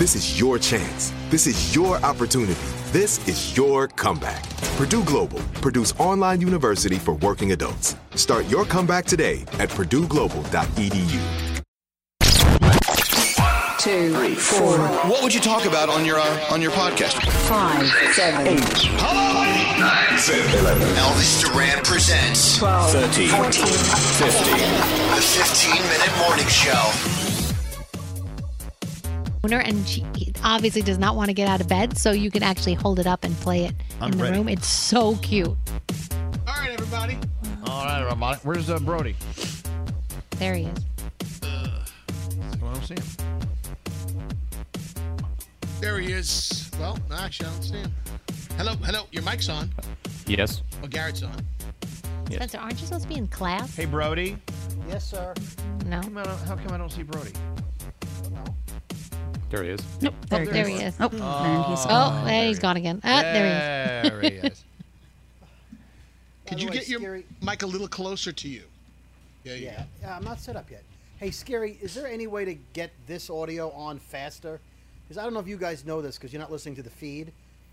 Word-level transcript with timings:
This 0.00 0.14
is 0.16 0.40
your 0.40 0.58
chance. 0.58 1.12
This 1.28 1.46
is 1.46 1.74
your 1.76 1.98
opportunity. 1.98 2.56
This 2.90 3.20
is 3.28 3.54
your 3.54 3.86
comeback. 3.86 4.48
Purdue 4.78 5.04
Global, 5.04 5.40
Purdue's 5.60 5.92
online 5.98 6.40
university 6.40 6.96
for 6.96 7.16
working 7.16 7.52
adults. 7.52 7.96
Start 8.14 8.48
your 8.48 8.64
comeback 8.64 9.04
today 9.04 9.42
at 9.58 9.68
purdueglobal.edu. 9.68 11.20
Two, 13.78 14.14
three, 14.14 14.34
four, 14.34 14.78
What 15.08 15.22
would 15.22 15.34
you 15.34 15.40
talk 15.40 15.66
about 15.66 15.90
on 15.90 16.06
your 16.06 16.18
uh, 16.18 16.46
on 16.50 16.62
your 16.62 16.70
podcast? 16.72 17.20
five, 17.48 17.86
seven, 18.14 18.46
eight, 18.46 18.60
Nine, 19.78 20.18
seven, 20.18 20.60
eleven. 20.60 20.82
Elvis 20.96 21.44
Duran 21.44 21.84
presents 21.84 22.56
12, 22.56 22.92
13, 22.92 23.28
14, 23.28 23.52
15. 23.52 24.56
The 25.12 25.20
15 25.20 25.82
minute 25.82 26.18
morning 26.24 26.46
show. 26.48 27.29
Owner, 29.44 29.58
and 29.60 29.86
she 29.86 30.04
obviously 30.44 30.82
does 30.82 30.98
not 30.98 31.16
want 31.16 31.28
to 31.28 31.34
get 31.34 31.48
out 31.48 31.60
of 31.60 31.68
bed, 31.68 31.96
so 31.98 32.12
you 32.12 32.30
can 32.30 32.42
actually 32.42 32.74
hold 32.74 32.98
it 32.98 33.06
up 33.06 33.24
and 33.24 33.34
play 33.36 33.64
it 33.64 33.74
I'm 34.00 34.12
in 34.12 34.18
the 34.18 34.24
ready. 34.24 34.36
room. 34.38 34.48
It's 34.48 34.66
so 34.66 35.16
cute. 35.16 35.48
All 35.48 35.56
right, 36.46 36.70
everybody. 36.70 37.18
All 37.66 37.84
right, 37.84 38.04
Ramon. 38.04 38.36
Where's 38.42 38.70
uh, 38.70 38.78
Brody? 38.80 39.14
There 40.38 40.54
he 40.54 40.64
is. 40.64 40.84
That's 41.40 42.56
what 42.60 42.76
I'm 42.76 42.82
seeing. 42.82 43.02
There 45.80 45.98
he 45.98 46.12
is. 46.12 46.70
Well, 46.78 46.98
no, 47.08 47.16
actually, 47.16 47.48
I 47.48 47.52
don't 47.52 47.62
see 47.62 47.76
him. 47.76 47.94
Hello, 48.56 48.74
hello. 48.82 49.04
Your 49.12 49.22
mic's 49.22 49.48
on. 49.48 49.70
Yes. 50.26 50.62
Oh, 50.82 50.86
Garrett's 50.86 51.22
on. 51.22 51.32
Spencer, 52.30 52.58
aren't 52.58 52.78
you 52.80 52.86
supposed 52.86 53.02
to 53.04 53.08
be 53.08 53.16
in 53.16 53.26
class? 53.28 53.74
Hey, 53.74 53.86
Brody. 53.86 54.36
Yes, 54.88 55.10
sir. 55.10 55.34
No. 55.86 56.00
Come 56.00 56.16
on, 56.18 56.26
how 56.46 56.54
come 56.56 56.72
I 56.72 56.78
don't 56.78 56.92
see 56.92 57.02
Brody? 57.02 57.32
There 59.50 59.64
he 59.64 59.70
is. 59.70 59.80
Nope. 60.00 60.14
Oh, 60.22 60.26
there 60.36 60.46
there 60.46 60.68
he 60.68 60.76
he 60.78 60.82
is. 60.84 60.94
is. 60.94 61.00
Oh, 61.00 61.08
and 61.10 61.64
he's 61.66 61.86
Oh, 61.88 62.22
there 62.24 62.46
he's 62.46 62.58
gone 62.60 62.76
again. 62.76 63.00
Ah, 63.02 63.22
there 63.22 63.44
he 64.02 64.08
is. 64.08 64.10
There 64.12 64.20
he 64.22 64.48
is. 64.48 64.64
Could 66.46 66.62
you 66.62 66.70
get 66.70 66.88
your 66.88 67.22
mic 67.42 67.62
a 67.62 67.66
little 67.66 67.88
closer 67.88 68.32
to 68.32 68.48
you? 68.48 68.62
Yeah, 69.44 69.54
yeah. 69.54 69.60
Yeah, 69.70 69.84
yeah, 70.02 70.16
I'm 70.16 70.24
not 70.24 70.40
set 70.40 70.56
up 70.56 70.70
yet. 70.70 70.82
Hey, 71.18 71.30
Scary, 71.30 71.78
is 71.82 71.94
there 71.94 72.06
any 72.06 72.26
way 72.26 72.44
to 72.44 72.54
get 72.72 72.90
this 73.06 73.28
audio 73.28 73.70
on 73.72 73.98
faster? 73.98 74.60
Because 75.06 75.18
I 75.18 75.24
don't 75.24 75.34
know 75.34 75.40
if 75.40 75.48
you 75.48 75.56
guys 75.56 75.84
know 75.84 76.00
this 76.00 76.16
because 76.16 76.32
you're 76.32 76.40
not 76.40 76.50
listening 76.52 76.76
to 76.76 76.82
the 76.82 76.90
feed, 76.90 77.32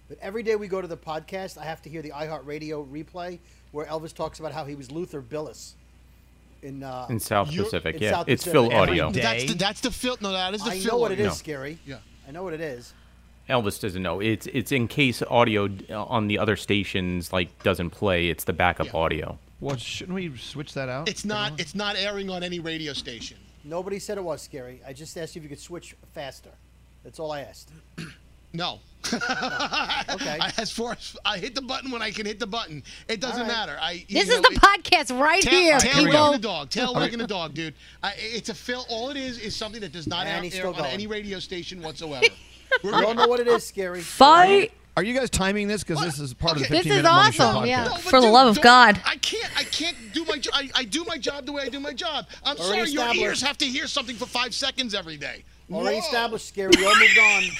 but 0.09 0.17
every 0.21 0.43
day 0.43 0.55
we 0.55 0.67
go 0.67 0.81
to 0.81 0.87
the 0.87 0.97
podcast, 0.97 1.57
I 1.57 1.63
have 1.65 1.81
to 1.83 1.89
hear 1.89 2.01
the 2.01 2.09
iHeartRadio 2.11 2.87
replay 2.89 3.39
where 3.71 3.85
Elvis 3.85 4.13
talks 4.13 4.39
about 4.39 4.51
how 4.51 4.65
he 4.65 4.75
was 4.75 4.91
Luther 4.91 5.21
Billis 5.21 5.75
in 6.61 6.83
uh, 6.83 7.07
In 7.09 7.19
South 7.19 7.51
You're- 7.51 7.65
Pacific, 7.65 7.95
in 7.97 8.01
yeah. 8.03 8.11
South 8.11 8.29
it's 8.29 8.43
Pacific. 8.43 8.69
Fill 8.71 8.79
Audio. 8.79 9.11
Day? 9.11 9.21
That's 9.21 9.43
the 9.45 9.53
that's 9.57 9.81
the 9.81 9.91
fill. 9.91 10.17
No, 10.21 10.31
that 10.31 10.53
is 10.53 10.63
the 10.63 10.71
I 10.71 10.79
Phil. 10.79 10.93
know 10.93 10.97
what 10.99 11.11
it 11.11 11.19
is, 11.19 11.27
No. 11.27 11.33
Scary. 11.33 11.77
Yeah. 11.85 11.97
I 12.27 12.31
know 12.31 12.43
what 12.43 12.53
it 12.53 12.61
is. 12.61 12.93
Elvis 13.49 13.79
doesn't 13.79 14.01
know. 14.03 14.19
It's 14.19 14.47
it's 14.47 14.71
in 14.71 14.87
case 14.87 15.21
audio 15.23 15.69
uh, 15.89 16.03
on 16.05 16.27
the 16.27 16.37
other 16.37 16.55
stations 16.57 17.31
like 17.31 17.63
doesn't 17.63 17.91
play. 17.91 18.27
It's 18.29 18.43
the 18.43 18.53
backup 18.53 18.87
Yeah. 18.87 18.95
audio. 18.99 19.39
Well, 19.59 19.77
shouldn't 19.77 20.15
we 20.15 20.35
switch 20.37 20.73
that 20.73 20.89
out? 20.89 21.07
It's 21.09 21.23
not. 21.25 21.59
It's 21.59 21.73
not 21.73 21.95
airing 21.95 22.29
on 22.29 22.43
any 22.43 22.59
radio 22.59 22.93
station. 22.93 23.37
Nobody 23.63 23.99
said 23.99 24.17
it 24.17 24.23
was 24.23 24.41
Scary. 24.41 24.81
I 24.85 24.93
just 24.93 25.17
asked 25.17 25.35
you 25.35 25.39
if 25.39 25.43
you 25.43 25.49
could 25.49 25.59
switch 25.59 25.95
faster. 26.13 26.51
That's 27.03 27.19
all 27.19 27.31
I 27.31 27.41
asked. 27.41 27.69
No. 28.53 28.79
Okay. 30.09 30.37
I, 30.41 30.51
as 30.57 30.71
far 30.71 30.93
as 30.93 31.15
I 31.25 31.37
hit 31.37 31.53
the 31.55 31.61
button 31.61 31.91
when 31.91 32.01
I 32.01 32.11
can 32.11 32.25
hit 32.25 32.39
the 32.39 32.47
button, 32.47 32.83
it 33.07 33.19
doesn't 33.21 33.41
All 33.41 33.47
right. 33.47 33.53
matter. 33.55 33.77
I. 33.79 34.05
This 34.09 34.27
know, 34.27 34.35
is 34.35 34.41
the 34.41 34.51
it- 34.53 34.61
podcast 34.61 35.19
right 35.19 35.41
Tail, 35.41 35.53
here, 35.59 35.79
tail 35.79 35.91
wagging 35.95 36.11
people. 36.11 36.31
the 36.33 36.37
dog. 36.39 36.69
Tail 36.69 36.93
wagging 36.95 37.19
the 37.19 37.27
dog, 37.27 37.53
dude. 37.53 37.73
I, 38.03 38.13
it's 38.17 38.49
a 38.49 38.53
fill. 38.53 38.85
All 38.89 39.09
it 39.09 39.17
is 39.17 39.37
is 39.37 39.55
something 39.55 39.81
that 39.81 39.91
does 39.91 40.07
not 40.07 40.25
And 40.27 40.45
air, 40.45 40.61
air 40.61 40.67
on 40.67 40.73
going. 40.73 40.85
any 40.91 41.07
radio 41.07 41.39
station 41.39 41.81
whatsoever. 41.81 42.25
We're 42.83 42.97
We 42.99 43.05
all 43.05 43.13
know 43.13 43.27
what 43.27 43.39
it 43.39 43.47
is, 43.47 43.65
Scary. 43.65 44.01
Fight! 44.01 44.71
Are 44.97 45.03
you 45.03 45.13
guys 45.13 45.29
timing 45.29 45.67
this? 45.67 45.83
Because 45.83 46.03
this 46.03 46.19
is 46.19 46.33
part 46.33 46.53
of 46.57 46.63
the 46.63 46.69
This 46.69 46.77
15 46.83 46.91
is 46.91 46.97
minute 46.97 47.11
morning 47.13 47.31
show 47.31 47.43
awesome, 47.45 47.63
podcast. 47.63 47.67
yeah. 47.67 47.83
No, 47.85 47.91
but 47.91 48.01
For 48.01 48.19
the 48.19 48.27
love 48.27 48.47
of 48.57 48.61
God. 48.63 48.99
I 49.05 49.15
can't. 49.17 49.57
I 49.57 49.63
can't 49.63 49.95
do 50.13 50.25
my. 50.25 50.37
jo- 50.37 50.51
I, 50.53 50.69
I 50.75 50.83
do 50.85 51.03
my 51.05 51.17
job 51.17 51.45
the 51.45 51.51
way 51.53 51.61
I 51.63 51.69
do 51.69 51.79
my 51.79 51.93
job. 51.93 52.25
I'm 52.43 52.57
Already 52.57 52.67
sorry, 52.67 52.77
your 52.91 53.01
established. 53.03 53.21
ears 53.21 53.41
have 53.41 53.57
to 53.59 53.65
hear 53.65 53.85
something 53.87 54.15
for 54.15 54.25
five 54.25 54.55
seconds 54.55 54.93
every 54.95 55.17
day. 55.17 55.43
Already 55.71 55.97
Whoa. 55.99 56.03
established, 56.05 56.47
Scary. 56.47 56.71
We 56.77 56.85
all 56.85 56.97
moved 56.97 57.17
on. 57.19 57.43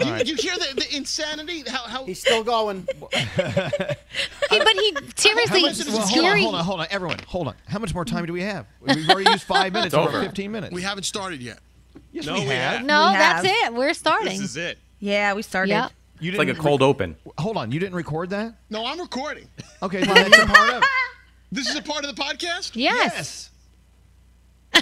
You, 0.00 0.14
you 0.24 0.34
hear 0.36 0.54
the, 0.56 0.74
the 0.76 0.96
insanity? 0.96 1.62
How, 1.68 1.80
how 1.82 2.04
He's 2.06 2.20
still 2.20 2.42
going. 2.42 2.86
Hey, 3.12 3.96
but 4.48 4.68
he 4.68 4.96
seriously, 5.16 5.60
How 5.62 5.66
much- 5.66 5.86
well, 5.86 6.06
hold 6.06 6.24
on, 6.24 6.38
hold 6.40 6.54
on, 6.54 6.64
hold 6.64 6.80
on, 6.80 6.86
everyone, 6.90 7.18
hold 7.26 7.48
on. 7.48 7.54
How 7.66 7.78
much 7.78 7.94
more 7.94 8.04
time 8.04 8.24
do 8.26 8.32
we 8.32 8.42
have? 8.42 8.66
We've 8.80 9.08
already 9.08 9.30
used 9.30 9.44
five 9.44 9.72
minutes 9.74 9.94
It's 9.94 9.98
over 10.00 10.16
over. 10.18 10.22
15 10.22 10.50
minutes. 10.50 10.74
we 10.74 10.82
haven't 10.82 11.04
started 11.04 11.42
yet. 11.42 11.58
yes, 12.12 12.24
No, 12.26 12.34
we 12.34 12.40
we 12.40 12.46
have. 12.46 12.78
have. 12.78 12.86
No, 12.86 13.08
We 13.08 13.14
that's 13.18 13.46
have. 13.46 13.72
it. 13.72 13.76
We're 13.76 13.94
starting. 13.94 14.28
This 14.40 14.50
is 14.50 14.56
it. 14.56 14.78
Yeah, 15.00 15.34
we 15.34 15.42
started. 15.42 15.70
Yep. 15.70 15.92
You 16.20 16.30
It's 16.32 16.38
like 16.38 16.48
a 16.48 16.54
cold 16.54 16.80
re- 16.82 16.86
open. 16.86 17.16
Hold 17.38 17.56
on, 17.56 17.70
you 17.72 17.80
didn't 17.80 17.94
record 17.94 18.30
that? 18.30 18.54
No, 18.70 18.84
I'm 18.86 19.00
recording. 19.00 19.48
Okay, 19.82 20.00
then 20.04 20.30
that's 20.30 20.38
a 20.42 20.46
part 20.46 20.70
of. 20.70 20.82
This 21.52 21.68
is 21.68 21.74
a 21.74 21.82
part 21.82 22.04
of 22.04 22.14
the 22.14 22.22
podcast. 22.22 22.70
Yes. 22.74 23.50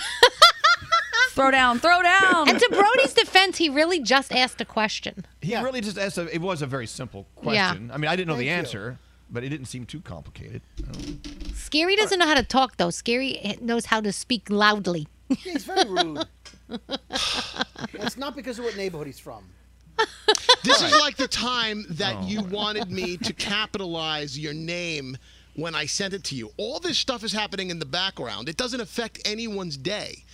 Throw 1.38 1.52
down, 1.52 1.78
throw 1.78 2.02
down. 2.02 2.48
And 2.48 2.58
to 2.58 2.68
Brody's 2.68 3.14
defense, 3.14 3.58
he 3.58 3.68
really 3.68 4.00
just 4.00 4.32
asked 4.32 4.60
a 4.60 4.64
question. 4.64 5.24
He 5.40 5.54
really 5.54 5.80
just 5.80 5.96
asked. 5.96 6.18
A, 6.18 6.26
it 6.34 6.40
was 6.40 6.62
a 6.62 6.66
very 6.66 6.88
simple 6.88 7.28
question. 7.36 7.86
Yeah. 7.86 7.94
I 7.94 7.96
mean, 7.96 8.10
I 8.10 8.16
didn't 8.16 8.26
know 8.26 8.34
the 8.34 8.48
Thank 8.48 8.72
you. 8.72 8.80
answer, 8.80 8.98
but 9.30 9.44
it 9.44 9.50
didn't 9.50 9.66
seem 9.66 9.86
too 9.86 10.00
complicated. 10.00 10.62
Scary 11.54 11.94
doesn't 11.94 12.18
know 12.18 12.26
how 12.26 12.34
to 12.34 12.42
talk 12.42 12.76
though. 12.76 12.90
Scary 12.90 13.56
knows 13.60 13.86
how 13.86 14.00
to 14.00 14.12
speak 14.12 14.50
loudly. 14.50 15.06
Yeah, 15.28 15.36
he's 15.36 15.64
very 15.64 15.88
rude. 15.88 16.26
it's 17.92 18.16
not 18.16 18.34
because 18.34 18.58
of 18.58 18.64
what 18.64 18.76
neighborhood 18.76 19.06
he's 19.06 19.20
from. 19.20 19.44
This 20.64 20.82
is 20.82 20.92
like 20.98 21.16
the 21.16 21.28
time 21.28 21.86
that 21.90 22.16
oh. 22.18 22.26
you 22.26 22.42
wanted 22.42 22.90
me 22.90 23.16
to 23.16 23.32
capitalize 23.32 24.36
your 24.36 24.54
name 24.54 25.16
when 25.54 25.76
I 25.76 25.86
sent 25.86 26.14
it 26.14 26.24
to 26.24 26.34
you. 26.34 26.50
All 26.56 26.80
this 26.80 26.98
stuff 26.98 27.22
is 27.22 27.32
happening 27.32 27.70
in 27.70 27.78
the 27.78 27.86
background. 27.86 28.48
It 28.48 28.56
doesn't 28.56 28.80
affect 28.80 29.20
anyone's 29.24 29.76
day. 29.76 30.24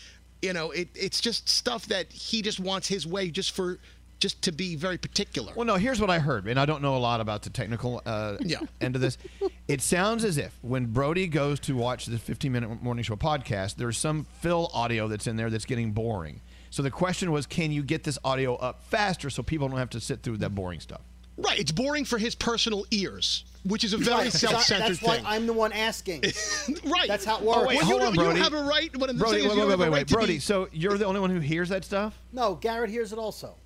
You 0.45 0.53
know, 0.53 0.71
it, 0.71 0.89
it's 0.95 1.21
just 1.21 1.49
stuff 1.49 1.87
that 1.87 2.13
he 2.13 2.43
just 2.43 2.61
wants 2.61 2.87
his 2.87 3.07
way 3.07 3.31
just 3.31 3.53
for 3.53 3.79
just 4.21 4.43
to 4.43 4.53
be 4.53 4.77
very 4.77 4.97
particular. 4.97 5.53
Well, 5.57 5.67
no. 5.67 5.75
Here's 5.77 6.01
what 6.01 6.09
I 6.11 6.19
heard, 6.19 6.47
and 6.47 6.59
I 6.59 6.65
don't 6.67 6.83
know 6.83 6.97
a 6.97 6.99
lot 6.99 7.21
about 7.21 7.43
the 7.43 7.51
technical 7.51 8.01
uh, 8.07 8.37
Yeah. 8.41 8.61
end 8.81 8.95
of 8.95 9.01
this. 9.03 9.19
It 9.67 9.81
sounds 9.81 10.25
as 10.25 10.37
if 10.37 10.53
when 10.61 10.87
Brody 10.93 11.27
goes 11.27 11.59
to 11.61 11.75
watch 11.75 12.05
the 12.05 12.19
15 12.19 12.53
minute 12.53 12.83
morning 12.83 13.03
show 13.03 13.17
podcast, 13.17 13.77
there's 13.77 13.97
some 13.97 14.27
fill 14.43 14.71
audio 14.75 15.09
that's 15.09 15.27
in 15.27 15.37
there 15.37 15.49
that's 15.49 15.65
getting 15.65 15.93
boring. 15.93 16.43
So 16.69 16.83
the 16.83 16.91
question 16.91 17.33
was, 17.33 17.47
can 17.47 17.73
you 17.73 17.83
get 17.83 18.05
this 18.05 18.19
audio 18.25 18.57
up 18.57 18.85
faster 18.85 19.31
so 19.31 19.43
people 19.43 19.69
don't 19.69 19.79
have 19.79 19.89
to 19.91 20.01
sit 20.01 20.23
through 20.23 20.37
that 20.39 20.55
boring 20.55 20.81
stuff? 20.81 21.01
Right, 21.37 21.59
it's 21.59 21.73
boring 21.73 22.05
for 22.05 22.17
his 22.19 22.35
personal 22.37 22.87
ears, 22.93 23.45
which 23.65 23.83
is 23.83 23.93
a 23.93 23.97
very 23.99 24.25
Right, 24.25 24.33
self-centered 24.33 24.97
That's 24.99 25.03
why. 25.03 25.21
I'm 25.27 25.47
the 25.47 25.53
one 25.53 25.73
asking. 25.73 26.23
right. 26.85 27.09
That's 27.09 27.25
how 27.25 27.39
it 27.39 27.43
Oh, 27.43 27.47
works. 27.63 27.67
wait, 27.69 27.77
Well, 27.79 27.85
hold 27.87 27.89
you, 27.89 27.95
on, 27.95 28.01
don't- 28.01 28.15
you 28.15 28.31
Brody. 28.31 28.41
have 28.41 28.53
a 28.55 28.63
right. 28.63 28.97
What 28.97 29.11
I'm 29.11 29.19
Brody, 29.19 29.39
saying 29.41 29.45
is 29.47 29.51
wait, 29.51 29.55
you 29.57 29.61
wait, 29.67 29.69
don't 29.69 29.69
wait, 29.69 29.71
have 29.71 29.81
a 29.81 29.83
wait, 29.91 29.99
right 29.99 30.09
to 30.09 30.15
Brody. 30.15 30.35
be- 30.35 30.39
So 30.39 30.69
you're 30.73 30.97
the 30.97 31.07
only 31.07 31.21
one 31.21 31.31
who 31.31 31.41
hears 31.41 31.71
that 31.71 31.85
stuff? 31.85 32.17
No, 32.33 32.55
Garrett 32.55 32.91
hears 32.91 33.13
it 33.13 33.19
also. 33.19 33.57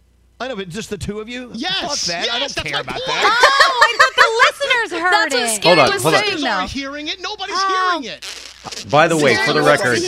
I 0.40 0.48
know, 0.48 0.56
but 0.56 0.68
just 0.68 0.88
the 0.88 0.96
two 0.96 1.18
of 1.20 1.28
you? 1.28 1.50
Yes, 1.52 1.80
Fuck 1.80 1.98
that. 2.14 2.30
I 2.30 2.38
don't 2.38 2.54
care 2.54 2.80
about 2.80 2.94
point. 2.94 3.06
that. 3.06 3.40
Oh, 3.60 3.82
I 3.84 3.98
thought 3.98 4.14
the 4.16 4.88
listeners 4.88 5.00
heard 5.02 5.12
That's 5.32 5.34
what 5.34 5.42
it. 5.42 5.56
Scary 5.56 5.76
Hold 5.76 5.88
on, 5.88 5.94
was 5.94 6.02
hold 6.02 6.14
on. 6.14 6.20
saying 6.20 6.32
Others 6.32 6.44
now. 6.44 6.58
aren't 6.60 6.70
hearing 6.70 7.08
it. 7.08 7.20
Nobody's 7.20 7.56
Oh. 7.58 7.98
hearing 8.00 8.16
it. 8.16 8.86
By 8.90 9.08
the 9.08 9.16
way, 9.16 9.34
for 9.44 9.52
the 9.52 9.62
record, 9.62 9.98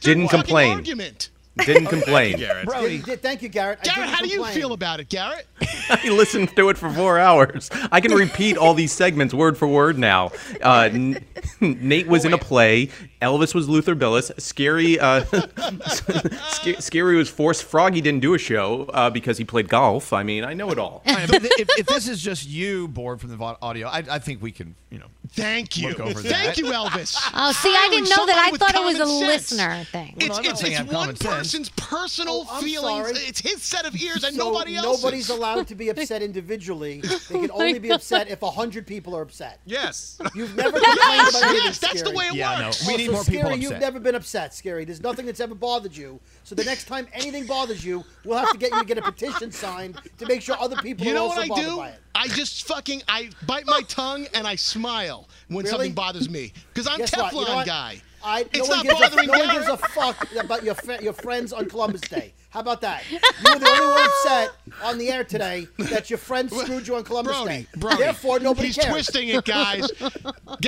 didn't 0.00 0.28
complain. 0.28 0.72
Argument. 0.72 1.28
Didn't 1.64 1.86
complain. 1.86 2.36
Garrett. 2.36 2.66
Brody, 2.66 2.98
Did- 2.98 3.06
did- 3.06 3.22
thank 3.22 3.42
you, 3.42 3.48
Garrett. 3.48 3.78
I 3.82 3.84
Garrett, 3.84 4.00
didn't 4.00 4.14
how 4.14 4.22
do 4.22 4.28
you 4.28 4.44
feel 4.46 4.72
about 4.72 5.00
it, 5.00 5.08
Garrett? 5.08 5.46
I 5.88 6.08
listened 6.08 6.54
to 6.56 6.68
it 6.68 6.76
for 6.78 6.90
four 6.90 7.18
hours. 7.18 7.70
I 7.90 8.00
can 8.00 8.12
repeat 8.12 8.56
all 8.56 8.74
these 8.74 8.92
segments 8.92 9.32
word 9.32 9.56
for 9.56 9.66
word 9.68 9.98
now. 9.98 10.32
Uh, 10.62 10.88
Nate 11.60 12.06
was 12.08 12.24
in 12.24 12.32
a 12.32 12.38
play. 12.38 12.90
Elvis 13.26 13.54
was 13.54 13.68
Luther 13.68 13.94
Billis. 13.96 14.30
Scary, 14.38 15.00
uh, 15.00 15.24
Sca- 15.86 16.80
Scary 16.80 17.16
was 17.16 17.28
forced. 17.28 17.64
Froggy 17.64 18.00
didn't 18.00 18.20
do 18.20 18.34
a 18.34 18.38
show 18.38 18.84
uh, 18.94 19.10
because 19.10 19.36
he 19.38 19.44
played 19.44 19.68
golf. 19.68 20.12
I 20.12 20.22
mean, 20.22 20.44
I 20.44 20.54
know 20.54 20.70
it 20.70 20.78
all. 20.78 21.02
All 21.06 21.14
right, 21.14 21.28
but 21.28 21.44
if, 21.44 21.68
if 21.78 21.86
this 21.86 22.08
is 22.08 22.22
just 22.22 22.48
you 22.48 22.88
bored 22.88 23.20
from 23.20 23.36
the 23.36 23.56
audio, 23.62 23.88
I, 23.88 24.04
I 24.10 24.18
think 24.20 24.40
we 24.40 24.52
can, 24.52 24.74
you 24.90 24.98
know. 24.98 25.06
Thank 25.30 25.76
you. 25.76 25.88
Look 25.88 26.00
over 26.00 26.20
Thank 26.22 26.54
that. 26.54 26.58
you, 26.58 26.66
Elvis. 26.66 27.16
Oh, 27.34 27.50
see, 27.52 27.74
I 27.76 27.88
didn't 27.90 28.08
know 28.10 28.26
that. 28.26 28.50
I 28.52 28.56
thought 28.56 28.74
it 28.76 28.84
was 28.84 28.94
a 29.00 29.06
sense. 29.06 29.20
listener 29.52 29.84
thing. 29.90 30.14
Well, 30.20 30.38
It's, 30.38 30.48
it's, 30.48 30.62
it's 30.62 30.78
one 30.78 30.88
common 30.88 31.16
sense. 31.16 31.36
person's 31.38 31.68
personal 31.70 32.46
Oh, 32.48 32.60
feelings. 32.60 33.08
sorry. 33.08 33.26
It's 33.26 33.40
his 33.40 33.60
set 33.62 33.86
of 33.86 33.96
ears 33.96 34.22
and 34.22 34.36
So 34.36 34.44
nobody 34.52 34.76
else's. 34.76 35.02
Nobody's 35.02 35.28
allowed 35.36 35.66
to 35.68 35.74
be 35.74 35.88
upset 35.88 36.22
individually. 36.22 37.00
They 37.00 37.18
can 37.40 37.50
only 37.50 37.78
be 37.80 37.90
upset 37.90 38.28
if 38.28 38.40
hundred 38.40 38.86
people 38.86 39.16
are 39.16 39.22
upset. 39.22 39.58
Yes. 39.66 40.18
You've 40.34 40.54
never 40.56 40.70
complained 40.78 40.96
Yes, 40.96 41.30
about 41.30 41.42
anything, 41.42 41.64
yes, 41.66 41.78
that's 41.78 42.02
the 42.02 42.10
way 42.12 42.26
it 42.26 42.34
Yeah, 42.34 42.50
I 42.50 42.58
know. 42.60 42.66
works. 42.66 42.86
We 42.86 42.94
Oh, 42.94 42.96
need 42.96 43.10
so 43.16 43.22
more 43.22 43.24
people 43.24 43.40
Scary, 43.50 43.54
upset. 43.54 43.70
You've 43.70 43.80
never 43.80 44.00
been 44.00 44.14
upset, 44.14 44.54
Scary. 44.54 44.84
There's 44.84 45.02
nothing 45.02 45.26
that's 45.26 45.40
ever 45.40 45.54
bothered 45.54 45.96
you. 45.96 46.20
So 46.44 46.54
the 46.54 46.64
next 46.64 46.84
time 46.84 47.06
anything 47.12 47.46
bothers 47.46 47.84
you, 47.84 48.04
we'll 48.24 48.38
have 48.38 48.50
to 48.52 48.58
get 48.58 48.72
you 48.72 48.80
to 48.80 48.86
get 48.86 48.98
a 48.98 49.02
petition 49.02 49.50
signed 49.52 50.00
to 50.18 50.26
make 50.26 50.42
sure 50.42 50.56
other 50.58 50.76
people 50.76 51.04
You 51.06 51.12
are 51.12 51.14
know 51.14 51.24
also 51.24 51.46
what 51.46 51.58
I 51.58 51.62
do? 51.62 51.82
I 52.14 52.28
just 52.28 52.66
fucking 52.66 53.02
I 53.08 53.30
bite 53.46 53.66
my 53.66 53.82
tongue 53.88 54.26
and 54.34 54.46
I 54.46 54.54
smile 54.56 55.28
when 55.48 55.58
Really? 55.64 55.70
something 55.70 55.92
bothers 55.92 56.28
me 56.30 56.52
because 56.72 56.86
I'm 56.86 56.98
Guess 56.98 57.10
Teflon? 57.10 57.32
You 57.32 57.46
know 57.46 57.64
guy. 57.64 58.00
I, 58.24 58.42
no 58.42 58.48
It's 58.54 58.68
one 58.68 58.78
not 58.78 58.84
gives 58.86 59.00
bothering 59.00 59.28
a, 59.28 59.32
No 59.32 59.38
one 59.38 59.54
gives 59.54 59.68
a 59.68 59.76
fuck 59.76 60.26
about 60.36 60.64
your 60.64 60.74
your 61.00 61.12
friends 61.12 61.52
on 61.52 61.68
Columbus 61.68 62.00
Day. 62.02 62.32
How 62.50 62.60
about 62.60 62.80
that? 62.80 63.02
You 63.10 63.18
were 63.20 63.58
the 63.58 63.68
only 63.68 63.86
one 63.86 64.04
upset 64.08 64.50
on 64.82 64.96
the 64.98 65.10
air 65.10 65.24
today 65.24 65.68
that 65.76 66.08
your 66.08 66.18
friend 66.18 66.50
screwed 66.50 66.88
you 66.88 66.96
on 66.96 67.04
Columbus 67.04 67.34
Brody, 67.36 67.50
Day. 67.50 67.66
Brody, 67.76 67.96
Therefore, 67.98 68.40
nobody 68.40 68.68
he's 68.68 68.76
cares. 68.78 68.92
twisting 68.92 69.28
it, 69.28 69.44
guys. 69.44 69.90
Go 69.92 70.10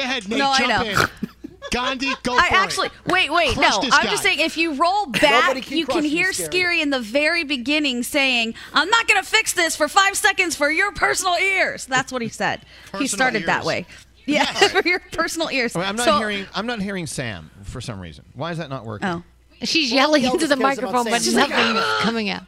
ahead, 0.03 0.29
Nate. 0.29 0.39
No, 0.39 0.51
I 0.51 0.59
jump 0.59 0.85
know. 0.87 1.03
in. 1.23 1.28
Gandhi, 1.71 2.13
go 2.23 2.37
I 2.37 2.49
for 2.49 2.55
actually 2.55 2.87
it. 2.89 2.93
wait, 3.07 3.33
wait, 3.33 3.55
Crush 3.55 3.77
no. 3.77 3.81
this 3.83 3.95
I'm 3.95 4.05
guy. 4.05 4.11
just 4.11 4.23
saying 4.23 4.39
if 4.41 4.57
you 4.57 4.75
roll 4.75 5.07
back, 5.07 5.63
can 5.63 5.77
you 5.79 5.87
can 5.87 6.05
hear 6.05 6.33
Scary. 6.33 6.47
Scary 6.47 6.81
in 6.81 6.91
the 6.91 7.01
very 7.01 7.45
beginning 7.45 8.03
saying, 8.03 8.55
"I'm 8.73 8.89
not 8.91 9.07
going 9.09 9.23
to 9.23 9.29
fix 9.29 9.53
this 9.53 9.77
for 9.77 9.89
5 9.89 10.17
seconds 10.17 10.57
for 10.57 10.71
your 10.71 10.93
personal 10.93 11.35
ears." 11.35 11.87
That's 11.87 12.13
what 12.13 12.23
he 12.23 12.29
said. 12.29 12.61
he 12.87 12.91
Personal 12.93 13.09
started 13.09 13.47
that 13.47 13.65
way. 13.65 13.87
Yeah, 14.27 14.45
for 14.53 14.87
your 14.87 15.01
personal 15.01 15.51
ears. 15.51 15.75
I 15.75 15.81
mean, 15.81 15.89
I'm 15.89 15.97
not 15.97 16.05
So- 16.05 16.19
hearing. 16.19 16.47
I'm 16.55 16.67
not 16.67 16.81
hearing 16.83 17.07
Sam 17.07 17.51
for 17.63 17.81
some 17.81 17.99
reason. 18.01 18.25
Why 18.35 18.51
is 18.53 18.59
that 18.59 18.69
not 18.71 18.85
working? 18.85 19.09
Oh. 19.09 19.23
She's 19.63 19.91
Well, 19.91 19.97
yelling 20.17 20.23
Elvis 20.25 20.33
into 20.35 20.47
the 20.47 20.57
microphone, 20.57 21.05
but 21.05 21.21
saying- 21.21 21.23
She's 21.23 21.35
like, 21.35 21.49
nothing's 21.51 21.85
coming 22.03 22.29
out. 22.31 22.43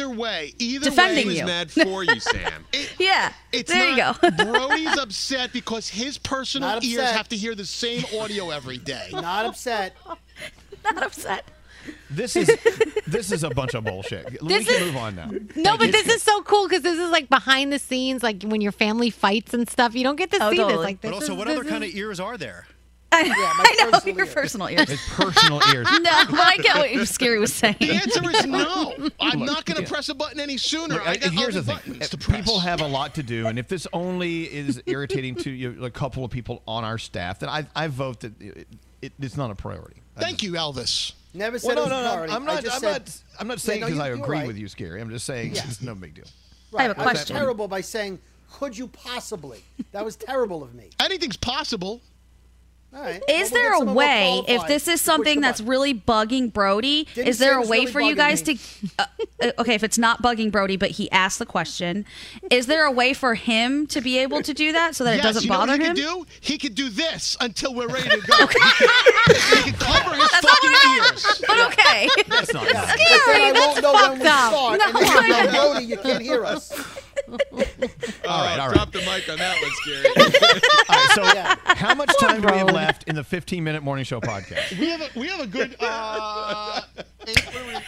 Either 0.00 0.10
way, 0.10 0.52
either 0.58 0.86
Defending 0.90 1.26
way, 1.28 1.36
you. 1.38 1.44
mad 1.44 1.70
for 1.70 2.02
you, 2.04 2.20
Sam. 2.20 2.64
Yeah. 2.98 3.32
It's 3.52 3.70
there 3.72 3.94
not, 3.96 4.22
you 4.22 4.30
go. 4.30 4.44
Brody's 4.52 4.96
upset 4.98 5.52
because 5.52 5.88
his 5.88 6.16
personal 6.18 6.68
Not 6.68 6.84
ears 6.84 7.00
upset. 7.00 7.16
have 7.16 7.28
to 7.30 7.36
hear 7.36 7.54
the 7.54 7.64
same 7.66 8.04
audio 8.18 8.50
every 8.50 8.78
day. 8.78 9.08
Not 9.12 9.46
upset. 9.46 9.96
not 10.84 11.02
upset. 11.02 11.44
This 12.10 12.36
is 12.36 12.46
this 13.06 13.32
is 13.32 13.42
a 13.42 13.50
bunch 13.50 13.74
of 13.74 13.84
bullshit. 13.84 14.40
we 14.42 14.48
This 14.48 14.66
can 14.66 14.76
is- 14.76 14.80
move 14.92 14.96
on 14.96 15.16
now. 15.16 15.30
No, 15.56 15.76
but 15.78 15.90
this 15.92 16.06
is 16.08 16.22
so 16.22 16.42
cool 16.42 16.68
because 16.68 16.82
this 16.82 16.98
is 16.98 17.10
like 17.10 17.28
behind 17.28 17.72
the 17.72 17.78
scenes, 17.78 18.22
like 18.22 18.42
when 18.42 18.60
your 18.60 18.72
family 18.72 19.10
fights 19.10 19.54
and 19.54 19.68
stuff. 19.68 19.94
You 19.94 20.04
don't 20.04 20.16
get 20.16 20.30
to 20.32 20.38
Oh, 20.42 20.50
see 20.50 20.56
this. 20.56 20.64
totally. 20.66 20.84
Like 20.84 21.00
this 21.00 21.10
But 21.10 21.14
also, 21.14 21.32
is- 21.32 21.38
what 21.38 21.48
this 21.48 21.58
other 21.58 21.68
kind 21.68 21.82
of 21.84 21.90
ears 21.94 22.20
are 22.20 22.36
there? 22.36 22.66
I, 23.12 23.28
my 23.28 23.34
I 23.34 23.90
know 23.90 23.98
your 24.06 24.18
ears. 24.24 24.34
personal 24.34 24.68
ears. 24.68 24.88
It's 24.88 25.08
personal 25.14 25.60
ears. 25.74 25.88
no, 26.00 26.10
but 26.30 26.38
I 26.40 26.56
get 26.62 26.76
what 26.98 27.08
Scary 27.08 27.38
was 27.40 27.52
saying. 27.52 27.76
The 27.80 27.90
answer 27.92 28.30
is 28.30 28.46
no. 28.46 28.94
I'm 29.18 29.40
Look, 29.40 29.46
not 29.48 29.64
going 29.64 29.78
to 29.78 29.82
yeah. 29.82 29.88
press 29.88 30.08
a 30.08 30.14
button 30.14 30.38
any 30.38 30.56
sooner. 30.56 30.94
Look, 30.94 31.06
I 31.06 31.12
I- 31.12 31.16
got 31.16 31.32
here's 31.32 31.54
the 31.54 31.62
thing: 31.62 31.98
to 31.98 32.16
Uh, 32.16 32.36
people 32.36 32.60
have 32.60 32.80
a 32.80 32.86
lot 32.86 33.14
to 33.16 33.22
do, 33.24 33.46
and 33.48 33.58
if 33.58 33.66
this 33.68 33.86
only 33.92 34.44
is 34.44 34.80
irritating 34.86 35.34
to 35.36 35.50
you, 35.50 35.84
a 35.84 35.90
couple 35.90 36.24
of 36.24 36.30
people 36.30 36.62
on 36.68 36.84
our 36.84 36.98
staff, 36.98 37.40
then 37.40 37.48
I, 37.48 37.66
I 37.74 37.88
vote 37.88 38.20
that 38.20 38.40
it, 38.40 38.68
it, 39.02 39.12
it's 39.18 39.36
not 39.36 39.50
a 39.50 39.54
priority. 39.56 40.02
I 40.16 40.20
Thank 40.20 40.42
you, 40.42 40.52
Elvis. 40.52 41.12
Never 41.34 41.58
said 41.58 41.76
Well, 41.76 41.86
it 41.86 41.88
no, 41.90 41.96
was 41.96 41.96
no, 41.96 41.98
a 41.98 42.02
no. 42.02 42.08
priority. 42.12 42.32
I'm 42.34 42.42
I 42.42 42.54
not. 42.54 42.62
just 42.64 42.74
I'm 42.76 42.80
said, 42.80 43.02
not. 43.06 43.22
I'm 43.40 43.48
not 43.48 43.60
saying 43.60 43.80
no, 43.80 43.86
because 43.86 43.98
you- 43.98 44.04
I 44.04 44.08
agree 44.08 44.38
right. 44.38 44.46
with 44.46 44.56
you, 44.58 44.68
Scary. 44.68 45.00
I'm 45.00 45.10
just 45.10 45.26
saying 45.26 45.54
Yeah. 45.54 45.62
it's 45.66 45.82
no 45.82 45.94
big 45.94 46.14
deal. 46.14 46.24
Right. 46.72 46.80
I 46.84 46.88
have 46.88 46.96
a 46.96 47.00
I 47.00 47.04
was 47.04 47.10
question. 47.12 47.36
terrible 47.36 47.66
by 47.66 47.80
saying, 47.80 48.20
"Could 48.52 48.78
you 48.78 48.86
possibly?" 48.86 49.64
That 49.92 50.04
was 50.04 50.14
terrible 50.16 50.62
of 50.62 50.74
me. 50.74 50.90
Anything's 51.00 51.36
possible. 51.36 52.00
All 52.92 53.00
right. 53.02 53.22
Is 53.28 53.52
Well, 53.52 53.62
we'll 53.62 53.84
there 53.84 53.90
a 53.92 53.94
way, 53.94 54.42
if 54.48 54.66
this 54.66 54.88
is 54.88 55.00
something 55.00 55.40
that's 55.40 55.60
really 55.60 55.94
bugging 55.94 56.52
Brody, 56.52 57.06
Didn't 57.14 57.28
is 57.28 57.38
there 57.38 57.56
a 57.56 57.62
way 57.62 57.80
really 57.80 57.92
for 57.92 58.00
you 58.00 58.16
guys 58.16 58.44
me. 58.44 58.56
to. 58.56 58.88
Uh, 58.98 59.04
uh, 59.42 59.50
okay, 59.60 59.74
if 59.74 59.84
it's 59.84 59.96
not 59.96 60.20
bugging 60.22 60.50
Brody, 60.50 60.76
but 60.76 60.90
he 60.90 61.08
asked 61.12 61.38
the 61.38 61.46
question, 61.46 62.04
is 62.50 62.66
there 62.66 62.84
a 62.84 62.90
way 62.90 63.14
for 63.14 63.34
him 63.36 63.86
to 63.88 64.00
be 64.00 64.18
able 64.18 64.42
to 64.42 64.52
do 64.52 64.72
that 64.72 64.96
so 64.96 65.04
that 65.04 65.16
yes, 65.16 65.20
it 65.20 65.28
doesn't 65.28 65.42
you 65.44 65.50
know 65.50 65.56
bother 65.56 65.72
what 65.72 65.80
he 65.80 65.86
him? 65.86 65.94
could 65.94 66.02
do? 66.02 66.26
He 66.40 66.58
could 66.58 66.74
do 66.74 66.88
this 66.90 67.36
until 67.40 67.74
we're 67.74 67.86
ready 67.86 68.08
to 68.08 68.20
go. 68.26 68.46
he 68.48 69.62
could 69.70 69.78
cover 69.80 70.14
his 70.16 70.28
fucking 70.30 70.70
ears. 70.96 71.42
But 71.46 71.60
okay. 71.72 72.08
That's 72.28 72.52
not. 72.52 72.64
But 72.64 72.72
then 72.72 73.40
I 73.40 73.52
won't 73.54 73.82
know 73.82 73.92
when 73.92 74.18
we 74.18 74.24
fucked 74.24 74.26
up. 74.26 74.52
start, 74.52 74.78
No, 74.80 75.00
then 75.00 75.06
I 75.06 75.26
you 75.26 75.44
know. 75.44 75.52
know, 75.52 75.70
Brody, 75.72 75.86
you 75.86 75.96
can't 75.96 76.22
hear 76.22 76.44
us. 76.44 76.72
All 77.30 78.44
right, 78.44 78.58
all 78.58 78.68
right. 78.70 78.79
Drop 78.90 79.04
the 79.04 79.10
mic 79.10 79.28
on 79.28 79.38
that 79.38 79.60
one, 79.60 79.70
Scary. 79.72 80.06
All 80.88 80.96
right, 80.96 81.56
so 81.66 81.74
how 81.74 81.94
much 81.94 82.10
time 82.18 82.40
do 82.40 82.48
we 82.48 82.58
have 82.58 82.70
left 82.70 83.04
in 83.04 83.14
the 83.14 83.24
15 83.24 83.62
minute 83.62 83.82
morning 83.82 84.04
show 84.04 84.20
podcast? 84.20 84.78
We 84.78 84.88
have 84.90 85.00
a 85.00 85.18
we 85.18 85.28
have 85.28 85.40
a 85.40 85.46
good 85.46 85.76
uh, 85.80 86.80
eight, 87.26 87.46
what 87.46 87.56
are 87.56 87.66
we, 87.66 87.76
eight, 87.76 87.82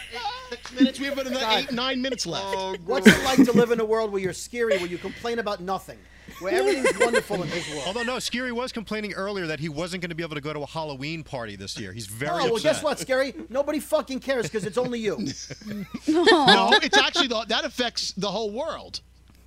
six 0.49 0.71
minutes. 0.79 0.99
We 0.99 1.05
have 1.07 1.17
about 1.17 1.27
another 1.27 1.45
eight 1.49 1.71
nine 1.71 2.01
minutes 2.01 2.25
left. 2.25 2.45
Oh, 2.47 2.75
What's 2.85 3.07
it 3.07 3.23
like 3.23 3.43
to 3.45 3.51
live 3.51 3.71
in 3.71 3.79
a 3.79 3.85
world 3.85 4.11
where 4.11 4.21
you're 4.21 4.33
scary, 4.33 4.77
where 4.77 4.87
you 4.87 4.97
complain 4.97 5.39
about 5.39 5.61
nothing, 5.61 5.97
where 6.39 6.53
everything's 6.53 6.97
wonderful 6.99 7.41
in 7.43 7.49
his 7.49 7.67
world? 7.69 7.83
Although 7.87 8.03
no, 8.03 8.19
Scary 8.19 8.51
was 8.51 8.71
complaining 8.71 9.13
earlier 9.13 9.47
that 9.47 9.59
he 9.59 9.69
wasn't 9.69 10.01
going 10.01 10.09
to 10.09 10.15
be 10.15 10.23
able 10.23 10.35
to 10.35 10.41
go 10.41 10.53
to 10.53 10.61
a 10.61 10.67
Halloween 10.67 11.23
party 11.23 11.55
this 11.55 11.77
year. 11.79 11.91
He's 11.91 12.07
very 12.07 12.31
oh, 12.31 12.35
well, 12.35 12.55
upset. 12.55 12.75
guess 12.75 12.83
what, 12.83 12.99
Scary? 12.99 13.33
Nobody 13.49 13.79
fucking 13.79 14.19
cares 14.19 14.45
because 14.45 14.65
it's 14.65 14.77
only 14.77 14.99
you. 14.99 15.17
No, 16.07 16.71
it's 16.81 16.97
actually 16.97 17.27
the, 17.27 17.45
that 17.47 17.65
affects 17.65 18.13
the 18.13 18.29
whole 18.29 18.51
world. 18.51 19.01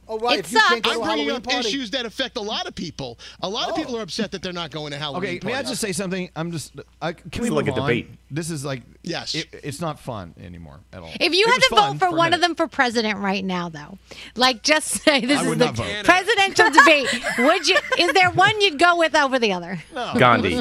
Oh, 0.09 0.19
right, 0.19 0.39
if 0.39 0.53
you 0.53 0.59
can't 0.59 0.83
go 0.83 0.91
I'm 0.91 0.97
a 0.97 1.01
bringing 1.05 1.19
Halloween 1.27 1.37
up 1.37 1.43
party- 1.45 1.69
issues 1.69 1.91
that 1.91 2.07
affect 2.07 2.37
a 2.37 2.41
lot 2.41 2.67
of 2.67 2.75
people. 2.75 3.19
A 3.43 3.49
lot 3.49 3.69
of 3.71 3.77
people 3.77 3.97
are 3.99 4.03
upset 4.03 4.31
that 4.33 4.43
they're 4.43 4.53
not 4.53 4.71
going 4.71 4.93
to 4.93 4.99
Halloween. 4.99 5.37
Okay, 5.39 5.41
may 5.47 5.53
I 5.53 5.55
parties. 5.57 5.71
just 5.71 5.81
say 5.81 5.93
something? 5.93 6.31
I'm 6.37 6.53
just. 6.53 6.73
I, 7.03 7.13
can 7.13 7.29
This 7.31 7.41
we 7.41 7.47
is 7.47 7.53
like 7.53 7.67
move 7.67 7.77
a 7.77 7.81
on? 7.81 7.89
debate. 7.89 8.11
This 8.31 8.51
is 8.51 8.65
like. 8.65 8.83
Yes. 9.03 9.35
It, 9.35 9.49
it's 9.63 9.81
not 9.81 10.01
fun 10.01 10.35
anymore 10.43 10.81
at 10.93 11.01
all. 11.01 11.11
If 11.21 11.33
you 11.35 11.47
It 11.47 11.51
had 11.51 11.57
was 11.57 11.65
to 11.69 11.77
fun 11.77 11.93
vote 11.93 11.99
for 11.99 12.07
a 12.07 12.11
one 12.11 12.31
minute. 12.31 12.35
of 12.37 12.41
them 12.43 12.55
for 12.57 12.67
president 12.67 13.19
right 13.19 13.45
now, 13.45 13.69
though, 13.69 13.99
like 14.35 14.63
just 14.63 14.89
say 15.03 15.21
this 15.25 15.39
I 15.39 15.43
is 15.43 15.49
would 15.49 15.59
the 15.59 15.67
not 15.67 15.77
vote. 15.77 16.05
presidential 16.05 16.71
debate, 16.71 17.09
would 17.39 17.69
you? 17.69 17.79
Is 17.99 18.13
there 18.13 18.31
one 18.31 18.61
you'd 18.61 18.79
go 18.79 18.97
with 18.99 19.15
over 19.17 19.39
the 19.39 19.53
other? 19.53 19.81
Gandhi. 19.95 20.61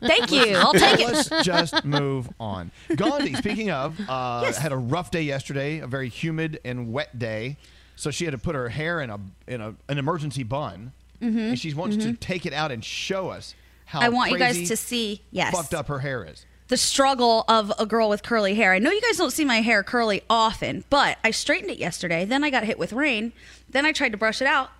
Thank 0.00 0.32
you. 0.32 0.56
I'll 0.56 0.72
take 0.74 1.00
it. 1.00 1.12
Let's 1.12 1.28
just 1.44 1.84
move 1.84 2.28
on. 2.38 2.70
Gandhi, 2.94 3.34
speaking 3.34 3.70
of, 3.70 3.98
uh, 4.08 4.50
had 4.52 4.72
a 4.72 4.76
rough 4.76 5.10
day 5.10 5.22
yesterday, 5.22 5.78
a 5.78 5.86
very 5.86 6.08
humid 6.08 6.60
and 6.64 6.92
wet 6.92 7.18
day. 7.18 7.56
So 8.00 8.10
she 8.10 8.24
had 8.24 8.32
to 8.32 8.38
put 8.38 8.54
her 8.54 8.70
hair 8.70 9.02
in 9.02 9.10
a 9.10 9.20
in 9.46 9.60
a, 9.60 9.74
an 9.90 9.98
emergency 9.98 10.42
bun, 10.42 10.92
Mhm, 11.20 11.50
and 11.50 11.58
she 11.58 11.74
wants 11.74 11.98
to 11.98 12.12
mhm. 12.14 12.18
take 12.20 12.46
it 12.46 12.54
out 12.54 12.72
and 12.72 12.82
show 12.82 13.28
us 13.28 13.54
how 13.84 14.00
I 14.00 14.08
want 14.08 14.30
you 14.30 14.38
guys 14.38 14.68
to 14.68 14.76
see. 14.76 15.20
Yes. 15.30 15.54
fucked 15.54 15.74
up 15.74 15.88
her 15.88 15.98
hair 15.98 16.24
is. 16.24 16.46
the 16.68 16.78
struggle 16.78 17.44
of 17.46 17.70
a 17.78 17.84
girl 17.84 18.08
with 18.08 18.22
curly 18.22 18.54
hair. 18.54 18.72
I 18.72 18.78
know 18.78 18.90
you 18.90 19.02
guys 19.02 19.18
don't 19.18 19.32
see 19.32 19.44
my 19.44 19.60
hair 19.60 19.82
curly 19.82 20.22
often, 20.30 20.84
but 20.88 21.18
I 21.22 21.30
straightened 21.30 21.70
it 21.72 21.76
yesterday. 21.78 22.24
Then 22.24 22.42
I 22.42 22.48
got 22.48 22.64
hit 22.64 22.78
with 22.78 22.94
rain. 22.94 23.34
Then 23.68 23.84
I 23.84 23.92
tried 23.92 24.12
to 24.12 24.16
brush 24.18 24.40
it 24.40 24.46
out. 24.46 24.70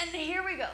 And 0.00 0.10
here 0.10 0.42
we 0.42 0.56
go. 0.56 0.68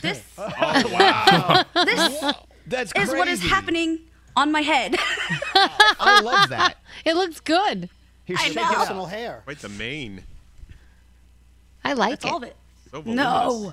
This, 0.00 0.22
Oh 0.38 0.52
wow! 0.92 1.64
this 1.84 2.34
That's 2.66 2.92
is 2.96 3.08
what 3.10 3.28
is 3.28 3.42
happening 3.42 3.98
on 4.36 4.50
my 4.52 4.62
head. 4.62 4.96
I 5.54 6.20
love 6.22 6.48
that. 6.48 6.76
It 7.04 7.14
looks 7.14 7.40
good. 7.40 7.90
Here's 8.26 8.40
I 8.40 8.44
Shake 8.44 8.56
know. 8.56 8.74
personal 8.74 9.06
hair. 9.06 9.42
Wait, 9.46 9.58
the 9.60 9.68
mane. 9.70 10.22
I 11.84 11.94
like 11.94 12.10
That's 12.10 12.24
it. 12.24 12.30
all 12.30 12.36
of 12.38 12.42
it. 12.42 12.56
So. 12.90 13.02
No. 13.06 13.72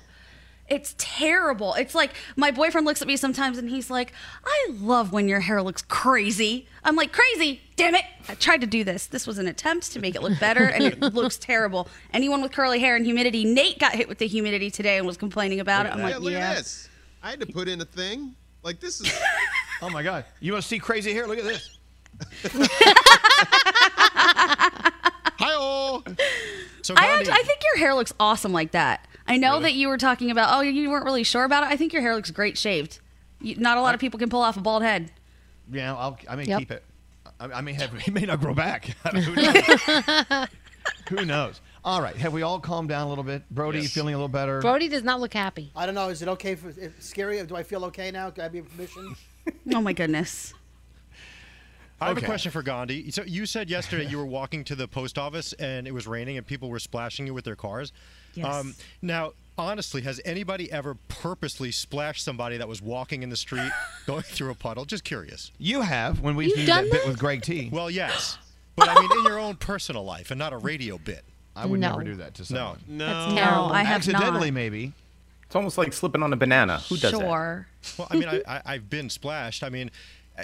It's 0.69 0.95
terrible. 0.97 1.73
It's 1.73 1.93
like 1.93 2.13
my 2.37 2.49
boyfriend 2.51 2.85
looks 2.85 3.01
at 3.01 3.07
me 3.07 3.17
sometimes 3.17 3.57
and 3.57 3.69
he's 3.69 3.89
like, 3.89 4.13
I 4.45 4.69
love 4.71 5.11
when 5.11 5.27
your 5.27 5.41
hair 5.41 5.61
looks 5.61 5.81
crazy. 5.81 6.67
I'm 6.85 6.95
like, 6.95 7.11
crazy? 7.11 7.61
Damn 7.75 7.95
it. 7.95 8.05
I 8.29 8.35
tried 8.35 8.61
to 8.61 8.67
do 8.67 8.83
this. 8.83 9.07
This 9.07 9.27
was 9.27 9.39
an 9.39 9.47
attempt 9.47 9.91
to 9.91 9.99
make 9.99 10.15
it 10.15 10.21
look 10.21 10.39
better 10.39 10.63
and 10.63 10.83
it 10.83 11.01
looks 11.13 11.37
terrible. 11.37 11.89
Anyone 12.13 12.41
with 12.41 12.53
curly 12.53 12.79
hair 12.79 12.95
and 12.95 13.05
humidity, 13.05 13.43
Nate 13.43 13.77
got 13.77 13.93
hit 13.93 14.07
with 14.07 14.19
the 14.19 14.27
humidity 14.27 14.71
today 14.71 14.97
and 14.97 15.05
was 15.05 15.17
complaining 15.17 15.59
about 15.59 15.85
it. 15.85 15.91
I'm 15.91 15.99
yeah, 15.99 16.05
like, 16.05 16.19
look 16.19 16.31
yeah. 16.31 16.51
at 16.51 16.57
this. 16.57 16.87
I 17.21 17.31
had 17.31 17.41
to 17.41 17.45
put 17.45 17.67
in 17.67 17.81
a 17.81 17.85
thing. 17.85 18.33
Like 18.63 18.79
this 18.79 19.01
is. 19.01 19.13
Oh 19.81 19.89
my 19.89 20.01
god! 20.01 20.23
You 20.39 20.53
want 20.53 20.61
to 20.61 20.67
see 20.69 20.79
crazy 20.79 21.13
hair? 21.13 21.27
Look 21.27 21.39
at 21.39 21.43
this. 21.43 21.77
Hi-oh. 25.93 26.15
So 26.83 26.95
I, 26.97 27.07
Gandhi, 27.07 27.31
I 27.31 27.41
think 27.43 27.61
your 27.63 27.77
hair 27.77 27.95
looks 27.95 28.13
awesome 28.19 28.51
like 28.51 28.71
that. 28.71 29.07
I 29.25 29.37
know 29.37 29.61
that 29.61 29.73
you 29.73 29.87
were 29.87 29.97
talking 29.97 30.31
about, 30.31 30.49
oh, 30.51 30.59
you 30.59 30.89
weren't 30.89 31.05
really 31.05 31.23
sure 31.23 31.45
about 31.45 31.63
it. 31.63 31.67
I 31.69 31.77
think 31.77 31.93
your 31.93 32.01
hair 32.01 32.13
looks 32.13 32.29
great 32.29 32.57
shaved. 32.57 32.99
You, 33.39 33.55
not 33.55 33.77
a 33.77 33.81
lot 33.81 33.93
of 33.95 34.01
people 34.01 34.19
can 34.19 34.29
pull 34.29 34.41
off 34.41 34.57
a 34.57 34.59
bald 34.59 34.83
head. 34.83 35.09
Yeah, 35.71 35.95
I'll, 35.95 36.17
I 36.29 36.35
may 36.35 36.43
Yep. 36.43 36.59
keep 36.59 36.71
it. 36.71 36.83
I, 37.39 37.45
I 37.45 37.61
may 37.61 37.71
have. 37.71 37.93
He 38.01 38.11
may 38.11 38.25
not 38.25 38.41
grow 38.41 38.53
back. 38.53 38.85
Who 39.13 39.33
knows? 39.33 40.47
Who 41.07 41.25
knows? 41.25 41.61
All 41.85 42.01
right. 42.01 42.17
Have 42.17 42.33
we 42.33 42.41
all 42.41 42.59
calmed 42.59 42.89
down 42.89 43.07
a 43.07 43.09
little 43.09 43.23
bit? 43.23 43.43
Brody, 43.49 43.79
you 43.79 43.87
feeling 43.87 44.13
a 44.13 44.17
little 44.17 44.27
better? 44.27 44.59
Brody 44.59 44.89
does 44.89 45.03
not 45.03 45.21
look 45.21 45.33
happy. 45.33 45.71
I 45.77 45.85
don't 45.85 45.95
know. 45.95 46.09
Is 46.09 46.21
it 46.21 46.27
okay 46.27 46.55
for 46.55 46.69
if, 46.69 47.01
scary? 47.01 47.41
Do 47.45 47.55
I 47.55 47.63
feel 47.63 47.85
okay 47.85 48.11
now? 48.11 48.29
Do 48.29 48.41
I 48.41 48.43
have 48.43 48.55
your 48.55 48.65
permission? 48.65 49.15
Oh 49.73 49.79
my 49.79 49.93
goodness. 49.93 50.53
I 52.03 52.07
have 52.09 52.17
Okay. 52.17 52.25
a 52.25 52.29
question 52.29 52.51
for 52.51 52.61
Gandhi. 52.63 53.11
So 53.11 53.23
you 53.23 53.45
said 53.45 53.69
yesterday 53.69 54.05
you 54.07 54.17
were 54.17 54.25
walking 54.25 54.63
to 54.65 54.75
the 54.75 54.87
post 54.87 55.17
office 55.17 55.53
and 55.53 55.87
it 55.87 55.93
was 55.93 56.05
raining 56.07 56.37
and 56.37 56.45
people 56.45 56.69
were 56.69 56.79
splashing 56.79 57.25
you 57.27 57.33
with 57.33 57.45
their 57.45 57.55
cars. 57.55 57.91
Um, 58.37 58.43
Yes. 58.67 58.75
now, 59.01 59.31
honestly, 59.57 60.01
has 60.01 60.19
anybody 60.25 60.71
ever 60.71 60.95
purposely 61.07 61.71
splashed 61.71 62.23
somebody 62.23 62.57
that 62.57 62.67
was 62.67 62.81
walking 62.81 63.23
in 63.23 63.29
the 63.29 63.35
street 63.37 63.71
going 64.05 64.23
through 64.23 64.51
a 64.51 64.55
puddle? 64.55 64.85
Just 64.85 65.03
curious. 65.03 65.51
You 65.59 65.81
have 65.81 66.19
when 66.21 66.35
we 66.35 66.45
You've 66.47 66.55
did 66.57 66.65
done 66.67 66.83
that 66.85 66.91
bit 66.91 67.07
with 67.07 67.19
Greg 67.19 67.41
T. 67.43 67.69
Well, 67.71 67.89
yes. 67.89 68.37
But 68.75 68.89
I 68.89 68.99
mean, 68.99 69.19
in 69.19 69.25
your 69.25 69.37
own 69.37 69.55
personal 69.57 70.03
life 70.03 70.31
and 70.31 70.39
not 70.39 70.51
a 70.51 70.57
radio 70.57 70.97
bit. 70.97 71.23
I 71.55 71.67
would 71.67 71.79
No. 71.79 71.89
never 71.91 72.03
do 72.03 72.15
that 72.15 72.33
to 72.33 72.41
No. 72.41 72.45
someone. 72.45 72.79
No. 72.87 73.05
That's 73.05 73.33
terrible. 73.35 73.71
I 73.71 73.83
have 73.83 73.97
Accidentally, 73.97 74.49
not. 74.49 74.55
maybe. 74.55 74.93
It's 75.45 75.55
almost 75.55 75.77
like 75.77 75.93
slipping 75.93 76.23
on 76.23 76.33
a 76.33 76.35
banana. 76.35 76.79
Who 76.89 76.97
does 76.97 77.11
that? 77.11 77.19
Sure. 77.21 77.67
Well, 77.99 78.07
I 78.09 78.15
mean, 78.15 78.27
I, 78.27 78.41
I, 78.47 78.61
I've 78.65 78.89
been 78.89 79.11
splashed. 79.11 79.61
I 79.63 79.69
mean, 79.69 79.91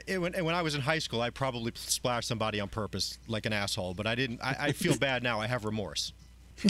it, 0.08 0.20
when, 0.20 0.36
and 0.36 0.46
when 0.46 0.56
I 0.56 0.62
was 0.62 0.76
in 0.76 0.82
high 0.82 1.00
school, 1.00 1.22
I 1.22 1.30
probably 1.30 1.72
splashed 1.76 2.28
somebody 2.28 2.60
on 2.60 2.68
purpose, 2.70 3.18
like 3.28 3.46
an 3.46 3.54
asshole. 3.54 3.94
But 3.94 4.08
I 4.08 4.16
didn't. 4.16 4.42
I, 4.42 4.56
I 4.60 4.72
feel 4.72 4.98
bad 4.98 5.24
now. 5.24 5.40
I 5.40 5.48
have 5.48 5.66
remorse. 5.66 6.14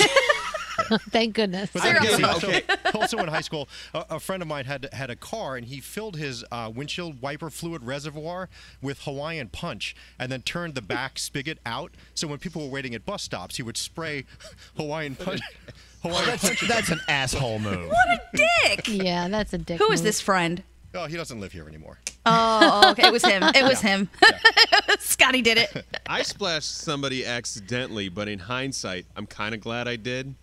Thank 1.10 1.36
goodness. 1.36 1.70
But 1.74 1.84
then 1.84 2.02
Seriously. 2.02 2.24
again, 2.24 2.74
also, 2.86 3.00
also 3.00 3.18
in 3.18 3.28
high 3.28 3.42
school, 3.42 3.68
a, 3.94 4.06
a 4.12 4.20
friend 4.20 4.42
of 4.42 4.48
mine 4.48 4.66
had 4.66 4.88
had 4.94 5.10
a 5.10 5.16
car, 5.16 5.58
and 5.58 5.66
he 5.66 5.82
filled 5.82 6.16
his 6.16 6.46
uh, 6.52 6.72
windshield 6.74 7.22
wiper 7.22 7.50
fluid 7.50 7.84
reservoir 7.84 8.50
with 8.82 9.02
Hawaiian 9.04 9.50
Punch, 9.50 9.96
and 10.18 10.32
then 10.32 10.42
turned 10.42 10.76
the 10.76 10.82
back 10.82 11.20
spigot 11.20 11.60
out. 11.66 11.92
So 12.14 12.28
when 12.28 12.40
people 12.40 12.64
were 12.64 12.72
waiting 12.72 12.96
at 12.96 13.06
bus 13.06 13.24
stops, 13.24 13.58
he 13.58 13.64
would 13.64 13.78
spray 13.78 14.26
Hawaiian 14.78 15.16
Punch. 15.16 15.42
Hawaiian 16.02 16.26
That's, 16.28 16.44
Punch. 16.44 16.62
that's 16.62 16.90
an 16.92 17.02
asshole 17.10 17.60
move. 17.60 17.90
What 17.90 18.08
a 18.10 18.22
dick. 18.34 18.88
Yeah, 18.88 19.28
that's 19.28 19.52
a 19.52 19.58
dick. 19.58 19.80
Who 19.80 19.92
is 19.92 20.00
move. 20.00 20.06
this 20.06 20.22
friend? 20.22 20.64
Oh, 20.96 21.08
he 21.08 21.18
doesn't 21.18 21.42
live 21.42 21.52
here 21.52 21.68
anymore. 21.68 22.00
Oh, 22.32 22.92
okay. 22.92 23.08
It 23.08 23.12
was 23.12 23.24
him. 23.26 23.44
It 23.44 23.64
was 23.64 23.82
him. 23.90 24.10
Scotty 25.00 25.42
did 25.42 25.58
it. 25.58 25.86
I 26.08 26.22
splashed 26.22 26.78
somebody 26.78 27.26
accidentally, 27.26 28.10
but 28.10 28.28
in 28.28 28.40
hindsight, 28.40 29.06
I'm 29.16 29.26
kind 29.26 29.54
of 29.56 29.62
glad 29.62 29.88
I 29.88 29.96
did. 29.96 30.36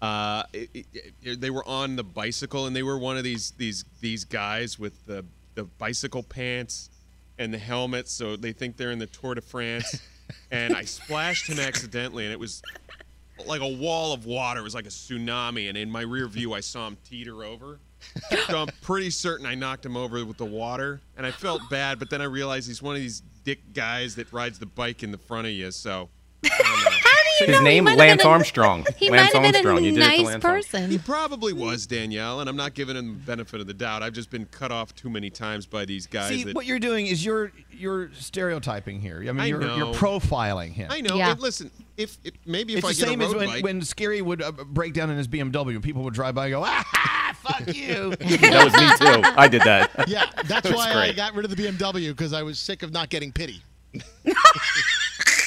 Uh, 0.00 0.44
it, 0.52 0.70
it, 0.74 0.86
it- 1.22 1.40
they 1.40 1.50
were 1.50 1.66
on 1.66 1.96
the 1.96 2.04
bicycle, 2.04 2.66
and 2.66 2.74
they 2.76 2.82
were 2.84 2.98
one 2.98 3.16
of 3.16 3.24
these 3.24 3.50
these 3.52 3.84
these 4.00 4.24
guys 4.24 4.78
with 4.78 5.04
the 5.06 5.24
the 5.54 5.64
bicycle 5.64 6.22
pants 6.22 6.90
and 7.38 7.52
the 7.52 7.58
helmet, 7.58 8.08
so 8.08 8.36
they 8.36 8.52
think 8.52 8.76
they're 8.76 8.90
in 8.92 8.98
the 8.98 9.06
Tour 9.06 9.34
de 9.34 9.40
France. 9.40 10.00
and 10.50 10.74
I 10.74 10.84
splashed 10.84 11.48
him 11.48 11.58
accidentally, 11.58 12.24
and 12.24 12.32
it 12.32 12.38
was 12.38 12.62
like 13.46 13.60
a 13.60 13.66
wall 13.68 14.12
of 14.12 14.24
water. 14.26 14.60
It 14.60 14.64
was 14.64 14.74
like 14.74 14.86
a 14.86 14.90
tsunami, 14.90 15.68
and 15.68 15.76
in 15.78 15.90
my 15.90 16.02
rear 16.02 16.28
view, 16.28 16.52
I 16.52 16.60
saw 16.60 16.86
him 16.86 16.96
teeter 17.08 17.42
over. 17.44 17.80
So 18.46 18.58
I'm 18.62 18.68
pretty 18.82 19.10
certain 19.10 19.46
I 19.46 19.54
knocked 19.54 19.84
him 19.84 19.96
over 19.96 20.24
with 20.24 20.36
the 20.38 20.44
water, 20.44 21.00
and 21.16 21.26
I 21.26 21.30
felt 21.30 21.62
bad. 21.70 21.98
But 21.98 22.10
then 22.10 22.20
I 22.20 22.24
realized 22.24 22.68
he's 22.68 22.82
one 22.82 22.94
of 22.96 23.00
these 23.00 23.22
dick 23.44 23.72
guys 23.72 24.16
that 24.16 24.32
rides 24.32 24.58
the 24.58 24.66
bike 24.66 25.02
in 25.02 25.10
the 25.10 25.18
front 25.18 25.46
of 25.46 25.52
you. 25.52 25.70
So 25.70 26.08
His 27.38 27.48
know? 27.50 27.60
Name, 27.60 27.84
might 27.84 27.96
Lance 27.96 28.22
been 28.22 28.26
a- 28.26 28.30
Armstrong. 28.30 28.86
He 28.96 29.10
Lance 29.10 29.32
might 29.32 29.44
have 29.44 29.52
been 29.54 29.66
Armstrong. 29.66 29.78
a 29.78 29.80
You 29.82 29.90
did 29.92 29.98
it 29.98 30.02
to 30.02 30.08
nice 30.08 30.18
Lance 30.26 30.44
Armstrong. 30.44 30.54
person. 30.82 30.90
he 30.90 30.98
probably 30.98 31.52
was 31.52 31.86
Danielle, 31.86 32.40
and 32.40 32.48
I'm 32.50 32.56
not 32.56 32.74
giving 32.74 32.96
him 32.96 33.14
the 33.14 33.20
benefit 33.20 33.60
of 33.60 33.66
the 33.68 33.74
doubt. 33.74 34.02
I've 34.02 34.12
just 34.12 34.30
been 34.30 34.46
cut 34.46 34.72
off 34.72 34.94
too 34.94 35.08
many 35.08 35.30
times 35.30 35.64
by 35.66 35.84
these 35.84 36.06
guys. 36.06 36.30
See, 36.30 36.44
that, 36.44 36.54
what 36.56 36.66
you're 36.66 36.80
doing 36.80 37.06
is 37.06 37.24
you're 37.24 37.52
you're 37.70 38.10
stereotyping 38.14 39.00
here. 39.00 39.18
I 39.20 39.32
mean, 39.32 39.40
I 39.40 39.46
you're 39.46 39.62
you're 39.62 39.94
profiling 39.94 40.72
him. 40.72 40.88
I 40.90 41.00
know. 41.00 41.14
Yeah. 41.16 41.32
and 41.32 41.40
listen, 41.40 41.70
if, 41.96 42.18
if 42.24 42.32
maybe 42.44 42.72
if 42.74 42.78
it's 42.80 42.86
I 42.88 42.92
the 42.92 42.98
get 42.98 43.08
same 43.08 43.20
a 43.20 43.24
as 43.24 43.30
road 43.32 43.38
when, 43.38 43.48
bike, 43.48 43.64
when 43.64 43.82
Scary 43.82 44.20
would 44.20 44.42
uh, 44.42 44.50
break 44.50 44.94
down 44.94 45.10
in 45.10 45.16
his 45.16 45.28
BMW 45.28 45.70
and 45.74 45.82
people 45.82 46.02
would 46.02 46.14
drive 46.14 46.34
by 46.34 46.46
and 46.46 46.52
go, 46.52 46.62
ah, 46.64 47.27
fuck 47.42 47.74
you. 47.74 48.10
that 48.16 48.64
was 48.64 48.74
me 48.74 49.06
too. 49.06 49.22
I 49.36 49.48
did 49.48 49.62
that. 49.62 49.90
Yeah, 50.08 50.24
that's 50.36 50.48
That 50.48 50.64
was 50.64 50.74
why 50.74 50.92
I 50.92 51.12
got 51.12 51.34
rid 51.34 51.44
of 51.44 51.54
the 51.54 51.62
BMW 51.62 52.08
because 52.10 52.32
I 52.32 52.42
was 52.42 52.58
sick 52.58 52.82
of 52.82 52.92
not 52.92 53.10
getting 53.10 53.30
pity. 53.30 53.62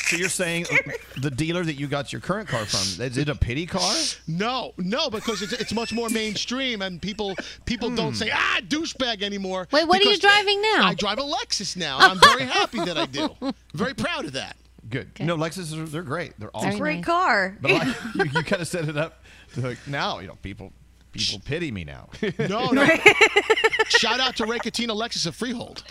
so 0.05 0.17
you're 0.17 0.29
saying 0.29 0.65
uh, 0.71 0.91
the 1.19 1.31
dealer 1.31 1.63
that 1.63 1.75
you 1.75 1.87
got 1.87 2.11
your 2.11 2.21
current 2.21 2.47
car 2.47 2.65
from, 2.65 3.03
is 3.03 3.17
it 3.17 3.29
a 3.29 3.35
pity 3.35 3.65
car? 3.65 3.95
No, 4.27 4.73
no, 4.77 5.09
because 5.09 5.41
it's, 5.41 5.53
it's 5.53 5.73
much 5.73 5.93
more 5.93 6.09
mainstream, 6.09 6.81
and 6.81 7.01
people 7.01 7.35
people 7.65 7.89
don't 7.89 8.15
say 8.15 8.29
ah 8.31 8.59
douchebag 8.67 9.23
anymore. 9.23 9.67
Wait, 9.71 9.87
what 9.87 10.01
are 10.01 10.09
you 10.09 10.17
driving 10.17 10.61
now? 10.61 10.85
I 10.85 10.93
drive 10.95 11.17
a 11.17 11.23
Lexus 11.23 11.75
now, 11.75 11.99
and 11.99 12.11
I'm 12.11 12.19
very 12.19 12.45
happy 12.45 12.79
that 12.83 12.97
I 12.97 13.05
do. 13.05 13.29
Very 13.73 13.93
proud 13.93 14.25
of 14.25 14.33
that. 14.33 14.57
Good. 14.89 15.11
No, 15.19 15.37
Lexus, 15.37 15.73
are, 15.79 15.85
they're 15.85 16.01
great. 16.03 16.33
They're 16.37 16.51
Very 16.53 16.67
awesome. 16.67 16.79
Great 16.79 17.03
car. 17.03 17.57
But 17.61 17.71
I, 17.71 17.85
you, 18.15 18.25
you 18.25 18.43
kind 18.43 18.61
of 18.61 18.67
set 18.67 18.89
it 18.89 18.97
up 18.97 19.23
to 19.53 19.61
like, 19.61 19.77
now, 19.87 20.19
you 20.19 20.27
know, 20.27 20.35
people 20.41 20.73
people 21.11 21.41
pity 21.43 21.71
me 21.71 21.83
now. 21.83 22.09
No, 22.39 22.71
no. 22.71 22.85
Shout 23.87 24.19
out 24.19 24.35
to 24.37 24.45
Ray 24.45 24.59
Catena 24.59 24.93
Lexus 24.93 25.25
of 25.27 25.35
Freehold. 25.35 25.83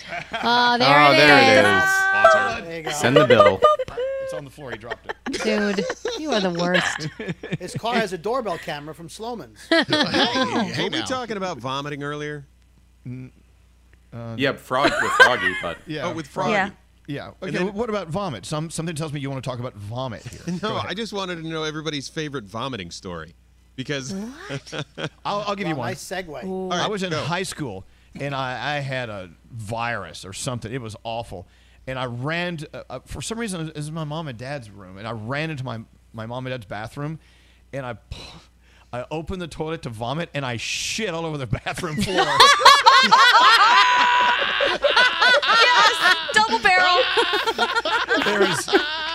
Oh, 0.42 0.78
there 0.78 0.88
oh, 0.88 1.12
it 1.12 1.16
there 1.16 1.76
is. 1.78 1.84
it 1.84 2.58
is. 2.58 2.64
There 2.64 2.76
you 2.78 2.82
go. 2.84 2.90
Send 2.90 3.16
the 3.16 3.26
bill. 3.26 3.60
It's 4.22 4.36
on 4.36 4.44
the 4.44 4.50
floor. 4.50 4.70
He 4.70 4.78
dropped 4.78 5.06
it. 5.06 5.42
Dude, 5.42 5.84
you 6.20 6.30
are 6.30 6.38
the 6.38 6.50
worst. 6.50 7.08
His 7.58 7.74
car 7.74 7.96
has 7.96 8.12
a 8.12 8.18
doorbell 8.18 8.58
camera 8.58 8.94
from 8.94 9.08
Sloman's. 9.08 9.66
Hey, 9.68 10.84
were 10.84 10.88
we 10.88 11.02
talking 11.02 11.36
about 11.36 11.58
vomiting 11.58 12.04
earlier? 12.04 12.46
Uh, 13.04 14.36
yeah, 14.36 14.52
frog 14.52 14.92
with 15.02 15.10
Froggy, 15.12 15.52
but 15.60 15.78
Yeah. 15.84 16.06
Oh, 16.06 16.14
with 16.14 16.28
Froggy. 16.28 16.52
Yeah. 16.52 16.70
Yeah. 17.08 17.30
Okay. 17.42 17.50
Then- 17.50 17.74
what 17.74 17.88
about 17.90 18.06
vomit? 18.06 18.46
Some 18.46 18.70
something 18.70 18.94
tells 18.94 19.12
me 19.12 19.18
you 19.18 19.28
want 19.28 19.42
to 19.42 19.50
talk 19.50 19.58
about 19.58 19.74
vomit 19.74 20.22
here. 20.22 20.60
No. 20.62 20.76
I 20.76 20.94
just 20.94 21.12
wanted 21.12 21.42
to 21.42 21.48
know 21.48 21.64
everybody's 21.64 22.08
favorite 22.08 22.44
vomiting 22.44 22.92
story 22.92 23.34
because 23.76 24.14
I'll, 25.24 25.44
I'll 25.46 25.56
give 25.56 25.66
you 25.68 25.74
Wow, 25.74 25.80
one. 25.80 25.88
nice 25.90 26.04
segue. 26.04 26.44
All 26.44 26.68
right, 26.70 26.80
I 26.80 26.88
was 26.88 27.02
in 27.02 27.10
go. 27.10 27.20
high 27.22 27.42
school 27.44 27.84
and 28.18 28.34
I, 28.34 28.76
I 28.76 28.80
had 28.80 29.08
a 29.08 29.30
virus 29.52 30.24
or 30.24 30.32
something. 30.32 30.72
It 30.72 30.80
was 30.82 30.96
awful. 31.04 31.46
And 31.86 31.98
I 31.98 32.04
ran, 32.06 32.58
to, 32.58 32.68
uh, 32.74 32.82
uh, 32.90 32.98
for 33.06 33.22
some 33.22 33.38
reason, 33.38 33.68
it 33.68 33.76
was 33.76 33.90
my 33.90 34.04
mom 34.04 34.28
and 34.28 34.36
dad's 34.38 34.70
room. 34.70 34.98
And 34.98 35.06
I 35.08 35.12
ran 35.12 35.50
into 35.50 35.64
my, 35.64 35.80
my 36.12 36.26
mom 36.26 36.46
and 36.46 36.52
dad's 36.52 36.66
bathroom 36.66 37.18
and 37.72 37.86
I, 37.86 37.96
I 38.92 39.06
opened 39.10 39.40
the 39.40 39.46
toilet 39.48 39.82
to 39.82 39.88
vomit 39.88 40.28
and 40.34 40.44
I 40.44 40.56
shit 40.56 41.10
all 41.10 41.24
over 41.24 41.38
the 41.38 41.46
bathroom 41.64 41.96
floor. 41.96 42.16
yes, 44.66 46.16
double 46.34 46.58
barrel. 46.58 46.98
there 48.24 48.40
was, 48.40 48.68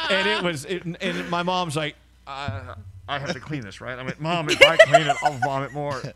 and 0.09 0.27
it 0.27 0.43
was, 0.43 0.65
it, 0.65 0.83
and 1.01 1.29
my 1.29 1.43
mom's 1.43 1.75
like, 1.75 1.95
uh, 2.27 2.75
I 3.07 3.19
have 3.19 3.33
to 3.33 3.39
clean 3.39 3.61
this, 3.61 3.81
right? 3.81 3.97
I 3.97 4.03
mean, 4.03 4.13
mom, 4.19 4.49
if 4.49 4.61
I 4.61 4.77
clean 4.77 5.07
it, 5.07 5.15
I'll 5.23 5.33
vomit 5.33 5.71
more. 5.73 6.01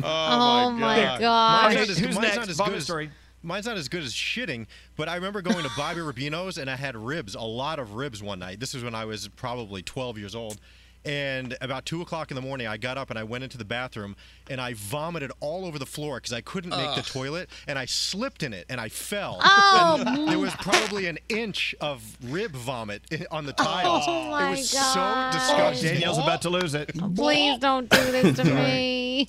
Oh, 0.00 0.04
oh, 0.06 0.70
my 0.70 0.80
Mine's 0.80 1.20
God. 1.20 1.74
not 1.74 1.86
Who's 1.88 2.00
mine's 2.00 2.18
next? 2.20 2.36
not 2.36 2.48
as 2.48 2.56
Vomit 2.56 2.72
good 2.72 2.78
as 2.78 2.84
story. 2.84 3.10
Mine's 3.42 3.66
not 3.66 3.76
as 3.76 3.88
good 3.88 4.04
as 4.04 4.12
shitting, 4.14 4.66
but 4.96 5.08
I 5.08 5.16
remember 5.16 5.42
going 5.42 5.64
to 5.64 5.70
Bobby 5.76 5.98
Rubino's 6.00 6.56
and 6.56 6.70
I 6.70 6.76
had 6.76 6.94
ribs, 6.96 7.34
a 7.34 7.40
lot 7.40 7.80
of 7.80 7.94
ribs 7.94 8.22
one 8.22 8.38
night. 8.38 8.60
This 8.60 8.74
was 8.74 8.84
when 8.84 8.94
I 8.94 9.04
was 9.06 9.26
probably 9.26 9.82
12 9.82 10.18
years 10.18 10.36
old. 10.36 10.60
And 11.04 11.56
about 11.60 11.84
two 11.86 12.00
o'clock 12.02 12.30
in 12.30 12.34
the 12.36 12.40
morning, 12.40 12.66
I 12.66 12.76
got 12.76 12.96
up 12.96 13.10
and 13.10 13.18
I 13.18 13.24
went 13.24 13.42
into 13.42 13.58
the 13.58 13.64
bathroom 13.64 14.14
and 14.50 14.60
I 14.60 14.74
vomited 14.74 15.32
all 15.40 15.64
over 15.64 15.78
the 15.78 15.86
floor 15.86 16.16
because 16.16 16.32
I 16.32 16.40
couldn't 16.40 16.70
make 16.70 16.94
the 16.94 17.02
toilet 17.02 17.50
and 17.66 17.78
I 17.78 17.84
slipped 17.84 18.42
in 18.42 18.52
it 18.52 18.66
and 18.68 18.80
I 18.80 18.88
fell. 18.88 19.40
Oh. 19.42 20.02
And 20.06 20.28
there 20.28 20.38
was 20.38 20.54
probably 20.56 21.06
an 21.06 21.18
inch 21.28 21.74
of 21.80 22.02
rib 22.24 22.52
vomit 22.52 23.02
i- 23.12 23.26
on 23.30 23.46
the 23.46 23.54
oh, 23.58 23.64
tiles. 23.64 24.04
Oh, 24.06 24.30
my 24.30 24.48
it 24.48 24.50
was 24.50 24.72
God. 24.72 25.32
so 25.32 25.38
disgusting. 25.38 25.94
Danielle's 25.94 26.18
about 26.18 26.42
to 26.42 26.50
lose 26.50 26.74
it. 26.74 26.92
Please 27.16 27.58
don't 27.58 27.88
do 27.88 28.12
this 28.12 28.36
to 28.36 28.44
me. 28.44 29.28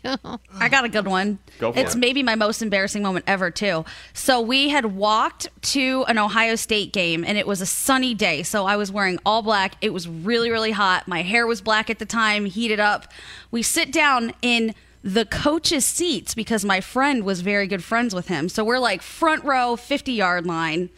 I 0.59 0.69
got 0.69 0.85
a 0.85 0.89
good 0.89 1.07
one. 1.07 1.39
Go 1.59 1.71
for 1.71 1.79
it's 1.79 1.95
it. 1.95 1.97
maybe 1.97 2.23
my 2.23 2.35
most 2.35 2.61
embarrassing 2.61 3.03
moment 3.03 3.25
ever, 3.27 3.51
too. 3.51 3.85
So 4.13 4.41
we 4.41 4.69
had 4.69 4.85
walked 4.85 5.47
to 5.73 6.05
an 6.07 6.17
Ohio 6.17 6.55
State 6.55 6.93
game, 6.93 7.23
and 7.25 7.37
it 7.37 7.47
was 7.47 7.61
a 7.61 7.65
sunny 7.65 8.13
day. 8.13 8.43
So 8.43 8.65
I 8.65 8.75
was 8.75 8.91
wearing 8.91 9.19
all 9.25 9.41
black. 9.41 9.75
It 9.81 9.93
was 9.93 10.07
really, 10.07 10.49
really 10.51 10.71
hot. 10.71 11.07
My 11.07 11.21
hair 11.21 11.47
was 11.47 11.61
black 11.61 11.89
at 11.89 11.99
the 11.99 12.05
time, 12.05 12.45
heated 12.45 12.79
up. 12.79 13.07
We 13.51 13.63
sit 13.63 13.91
down 13.91 14.33
in 14.41 14.75
the 15.03 15.25
coach's 15.25 15.85
seats 15.85 16.35
because 16.35 16.65
my 16.65 16.81
friend 16.81 17.23
was 17.23 17.41
very 17.41 17.67
good 17.67 17.83
friends 17.83 18.13
with 18.13 18.27
him. 18.27 18.49
So 18.49 18.63
we're 18.63 18.79
like 18.79 19.01
front 19.01 19.43
row, 19.43 19.75
50 19.75 20.11
yard 20.11 20.45
line 20.45 20.89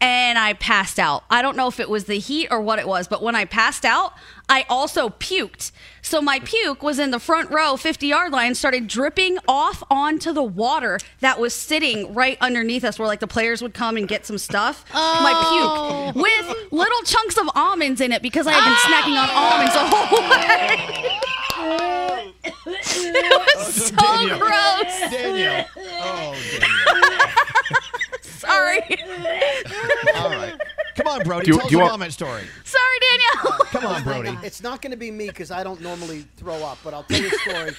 and 0.00 0.38
I 0.38 0.52
passed 0.52 0.98
out. 0.98 1.24
I 1.28 1.42
don't 1.42 1.56
know 1.56 1.66
if 1.66 1.80
it 1.80 1.90
was 1.90 2.04
the 2.04 2.18
heat 2.18 2.48
or 2.50 2.60
what 2.60 2.78
it 2.78 2.86
was, 2.86 3.08
but 3.08 3.20
when 3.22 3.34
I 3.34 3.44
passed 3.44 3.84
out, 3.84 4.12
I 4.48 4.64
also 4.68 5.08
puked. 5.08 5.72
So 6.02 6.22
my 6.22 6.38
puke 6.38 6.82
was 6.82 6.98
in 7.00 7.10
the 7.10 7.18
front 7.18 7.50
row, 7.50 7.76
50 7.76 8.06
yard 8.06 8.32
line, 8.32 8.54
started 8.54 8.86
dripping 8.86 9.38
off 9.48 9.82
onto 9.90 10.32
the 10.32 10.42
water 10.42 11.00
that 11.20 11.40
was 11.40 11.52
sitting 11.52 12.14
right 12.14 12.38
underneath 12.40 12.84
us, 12.84 12.98
where 12.98 13.08
like 13.08 13.20
the 13.20 13.26
players 13.26 13.60
would 13.60 13.74
come 13.74 13.96
and 13.96 14.06
get 14.06 14.24
some 14.24 14.38
stuff. 14.38 14.84
My 14.94 15.32
puke 15.32 15.62
oh. 15.64 16.12
with 16.14 16.72
little 16.72 17.02
chunks 17.02 17.36
of 17.36 17.50
almonds 17.54 18.00
in 18.00 18.12
it 18.12 18.22
because 18.22 18.46
I 18.46 18.52
had 18.52 18.64
been 18.64 18.74
snacking 18.74 19.18
on 19.18 19.28
almonds 19.30 19.74
the 19.74 19.80
whole 19.84 20.30
way. 20.30 21.20
it 22.46 23.56
was 23.56 23.74
so 23.74 23.96
Danielle. 23.96 24.38
gross. 24.38 25.00
Danielle. 25.10 25.66
Oh, 25.76 26.34
Danielle. 26.60 27.28
Sorry. 28.38 28.80
All 30.14 30.30
right. 30.30 30.60
Come 30.94 31.08
on, 31.08 31.17
Brody. 31.28 31.44
Do 31.46 31.52
you- 31.52 31.58
tell 31.58 31.68
do 31.68 31.72
you 31.74 31.78
want- 31.80 31.92
vomit 31.92 32.12
story. 32.12 32.42
Sorry, 32.64 32.98
Danielle. 33.00 33.58
Come 33.66 33.86
on, 33.86 34.02
Brody. 34.02 34.36
It's 34.42 34.62
not 34.62 34.82
going 34.82 34.90
to 34.92 34.96
be 34.96 35.10
me 35.10 35.28
because 35.28 35.50
I 35.50 35.62
don't 35.62 35.80
normally 35.80 36.26
throw 36.36 36.56
up, 36.64 36.78
but 36.82 36.94
I'll 36.94 37.04
tell 37.04 37.20
you 37.20 37.28
a 37.28 37.30
story. 37.30 37.70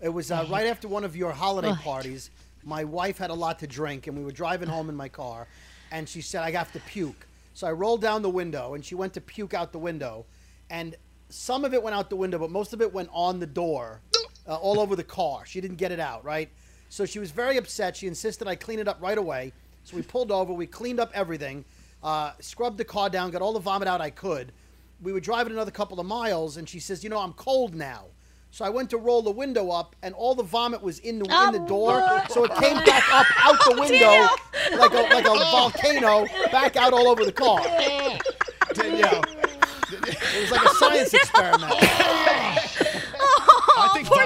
It 0.00 0.08
was 0.10 0.30
uh, 0.30 0.46
right 0.50 0.66
after 0.66 0.86
one 0.88 1.04
of 1.04 1.16
your 1.16 1.32
holiday 1.32 1.72
parties. 1.72 2.30
My 2.64 2.84
wife 2.84 3.18
had 3.18 3.30
a 3.30 3.34
lot 3.34 3.58
to 3.60 3.66
drink, 3.66 4.06
and 4.06 4.16
we 4.16 4.22
were 4.22 4.30
driving 4.32 4.68
home 4.68 4.88
in 4.88 4.94
my 4.94 5.08
car, 5.08 5.48
and 5.90 6.08
she 6.08 6.20
said, 6.20 6.42
I 6.42 6.50
have 6.52 6.70
to 6.72 6.80
puke. 6.80 7.26
So 7.54 7.66
I 7.66 7.72
rolled 7.72 8.00
down 8.02 8.22
the 8.22 8.30
window, 8.30 8.74
and 8.74 8.84
she 8.84 8.94
went 8.94 9.14
to 9.14 9.20
puke 9.20 9.54
out 9.54 9.72
the 9.72 9.78
window, 9.78 10.26
and 10.70 10.94
some 11.30 11.64
of 11.64 11.74
it 11.74 11.82
went 11.82 11.96
out 11.96 12.10
the 12.10 12.16
window, 12.16 12.38
but 12.38 12.50
most 12.50 12.72
of 12.72 12.80
it 12.80 12.92
went 12.92 13.08
on 13.12 13.40
the 13.40 13.46
door, 13.46 14.00
uh, 14.46 14.54
all 14.54 14.78
over 14.78 14.94
the 14.94 15.04
car. 15.04 15.44
She 15.46 15.60
didn't 15.60 15.76
get 15.78 15.90
it 15.92 16.00
out, 16.00 16.24
right? 16.24 16.48
So 16.88 17.04
she 17.04 17.18
was 17.18 17.30
very 17.30 17.56
upset. 17.56 17.96
She 17.96 18.06
insisted 18.06 18.46
I 18.48 18.54
clean 18.54 18.78
it 18.78 18.88
up 18.88 18.98
right 19.02 19.18
away. 19.18 19.52
So 19.84 19.96
we 19.96 20.02
pulled 20.02 20.30
over, 20.30 20.52
we 20.52 20.66
cleaned 20.66 21.00
up 21.00 21.10
everything, 21.14 21.64
uh, 22.02 22.32
scrubbed 22.40 22.78
the 22.78 22.84
car 22.84 23.10
down, 23.10 23.30
got 23.30 23.42
all 23.42 23.52
the 23.52 23.60
vomit 23.60 23.88
out 23.88 24.00
I 24.00 24.10
could. 24.10 24.52
We 25.00 25.12
were 25.12 25.20
driving 25.20 25.52
another 25.52 25.70
couple 25.70 26.00
of 26.00 26.06
miles, 26.06 26.56
and 26.56 26.68
she 26.68 26.80
says, 26.80 27.04
"You 27.04 27.10
know, 27.10 27.18
I'm 27.18 27.32
cold 27.34 27.74
now." 27.74 28.06
So 28.50 28.64
I 28.64 28.70
went 28.70 28.90
to 28.90 28.96
roll 28.96 29.22
the 29.22 29.30
window 29.30 29.70
up, 29.70 29.94
and 30.02 30.14
all 30.14 30.34
the 30.34 30.42
vomit 30.42 30.82
was 30.82 30.98
in 31.00 31.18
the 31.18 31.24
in 31.46 31.52
the 31.52 31.66
door, 31.68 32.02
so 32.30 32.44
it 32.44 32.54
came 32.56 32.76
back 32.84 33.04
up 33.12 33.26
out 33.44 33.58
the 33.64 33.80
window 33.80 34.28
like 34.76 34.92
a 34.92 35.14
like 35.14 35.26
a 35.26 35.38
volcano, 35.50 36.26
back 36.50 36.76
out 36.76 36.92
all 36.92 37.08
over 37.08 37.24
the 37.24 37.32
car. 37.32 37.60
Danielle. 38.74 39.22
It 39.90 40.42
was 40.42 40.50
like 40.50 40.64
a 40.64 40.74
science 40.74 41.14
experiment. 41.14 41.72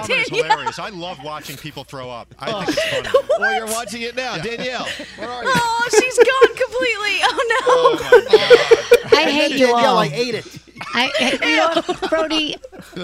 I 0.02 0.06
vomit 0.06 0.18
is 0.22 0.28
Danielle. 0.28 0.48
hilarious. 0.50 0.78
I 0.78 0.88
love 0.90 1.22
watching 1.24 1.56
people 1.56 1.84
throw 1.84 2.10
up. 2.10 2.34
I 2.38 2.64
think 2.64 2.76
it's 2.76 2.78
oh. 2.78 3.12
funny. 3.12 3.28
Well, 3.42 3.56
you're 3.56 3.66
watching 3.66 4.02
it 4.02 4.14
now. 4.14 4.36
Danielle, 4.36 4.86
where 5.16 5.28
are 5.28 5.42
you? 5.42 5.50
Oh, 5.52 5.88
she's 5.90 6.16
gone 6.16 6.56
completely. 6.56 7.18
Oh 7.24 7.46
no. 7.48 7.56
Oh, 7.66 9.06
I 9.16 9.30
hate 9.30 9.52
you 9.52 9.66
Danielle, 9.66 9.86
all. 9.86 9.98
I 9.98 10.10
ate 10.12 10.34
it. 10.34 10.58
I, 10.94 11.10
I- 11.18 11.46
you 11.46 11.56
know, 11.56 12.08
Brody, 12.08 12.56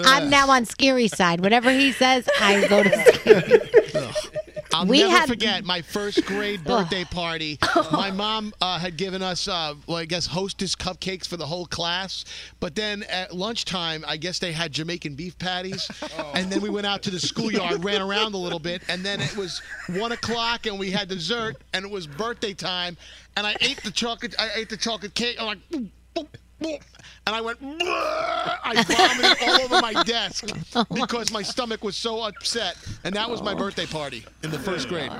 I'm 0.05 0.29
now 0.29 0.49
on 0.49 0.65
Scary 0.65 1.07
side. 1.07 1.41
Whatever 1.41 1.71
he 1.71 1.91
says, 1.91 2.29
I 2.39 2.67
go 2.67 2.83
to 2.83 3.13
Scary. 3.13 4.31
I'll 4.73 4.85
We 4.85 4.99
never 4.99 5.11
had- 5.11 5.27
forget 5.29 5.65
my 5.65 5.81
first 5.81 6.25
grade 6.25 6.63
birthday 6.65 7.03
party. 7.03 7.57
My 7.91 8.11
mom 8.11 8.53
uh, 8.61 8.77
had 8.79 8.97
given 8.97 9.21
us, 9.21 9.47
uh, 9.47 9.73
well, 9.87 9.97
I 9.97 10.05
guess, 10.05 10.27
hostess 10.27 10.75
cupcakes 10.75 11.27
for 11.27 11.37
the 11.37 11.45
whole 11.45 11.65
class. 11.65 12.23
But 12.59 12.75
then 12.75 13.03
at 13.03 13.35
lunchtime, 13.35 14.05
I 14.07 14.17
guess 14.17 14.39
they 14.39 14.51
had 14.51 14.71
Jamaican 14.71 15.15
beef 15.15 15.37
patties. 15.37 15.89
And 16.35 16.51
then 16.51 16.61
we 16.61 16.69
went 16.69 16.85
out 16.85 17.01
to 17.03 17.09
the 17.11 17.19
schoolyard, 17.19 17.83
ran 17.83 18.01
around 18.01 18.33
a 18.33 18.37
little 18.37 18.59
bit. 18.59 18.83
And 18.87 19.03
then 19.03 19.19
it 19.19 19.35
was 19.35 19.61
one 19.89 20.11
o'clock, 20.11 20.67
and 20.67 20.77
we 20.79 20.91
had 20.91 21.07
dessert, 21.09 21.57
and 21.73 21.83
it 21.83 21.91
was 21.91 22.05
birthday 22.07 22.53
time. 22.53 22.95
And 23.35 23.45
I 23.47 23.55
ate 23.61 23.81
the 23.83 23.91
chocolate. 23.91 24.35
I 24.39 24.49
ate 24.55 24.69
the 24.69 24.77
chocolate 24.77 25.13
cake. 25.15 25.37
I'm 25.39 25.47
like. 25.47 25.69
"Boop, 25.69 25.89
boop, 26.15 26.23
boop," 26.23 26.27
And 26.61 27.35
I 27.35 27.41
went, 27.41 27.61
"Bleh." 27.61 28.57
I 28.63 28.83
vomited 28.83 29.37
all 29.47 29.61
over 29.61 29.81
my 29.81 30.03
desk 30.03 30.45
because 30.93 31.31
my 31.31 31.41
stomach 31.41 31.83
was 31.83 31.95
so 31.95 32.23
upset. 32.23 32.77
And 33.03 33.15
that 33.15 33.29
was 33.29 33.41
my 33.41 33.53
birthday 33.53 33.85
party 33.85 34.25
in 34.43 34.51
the 34.51 34.59
first 34.59 34.87
grade. 34.87 35.11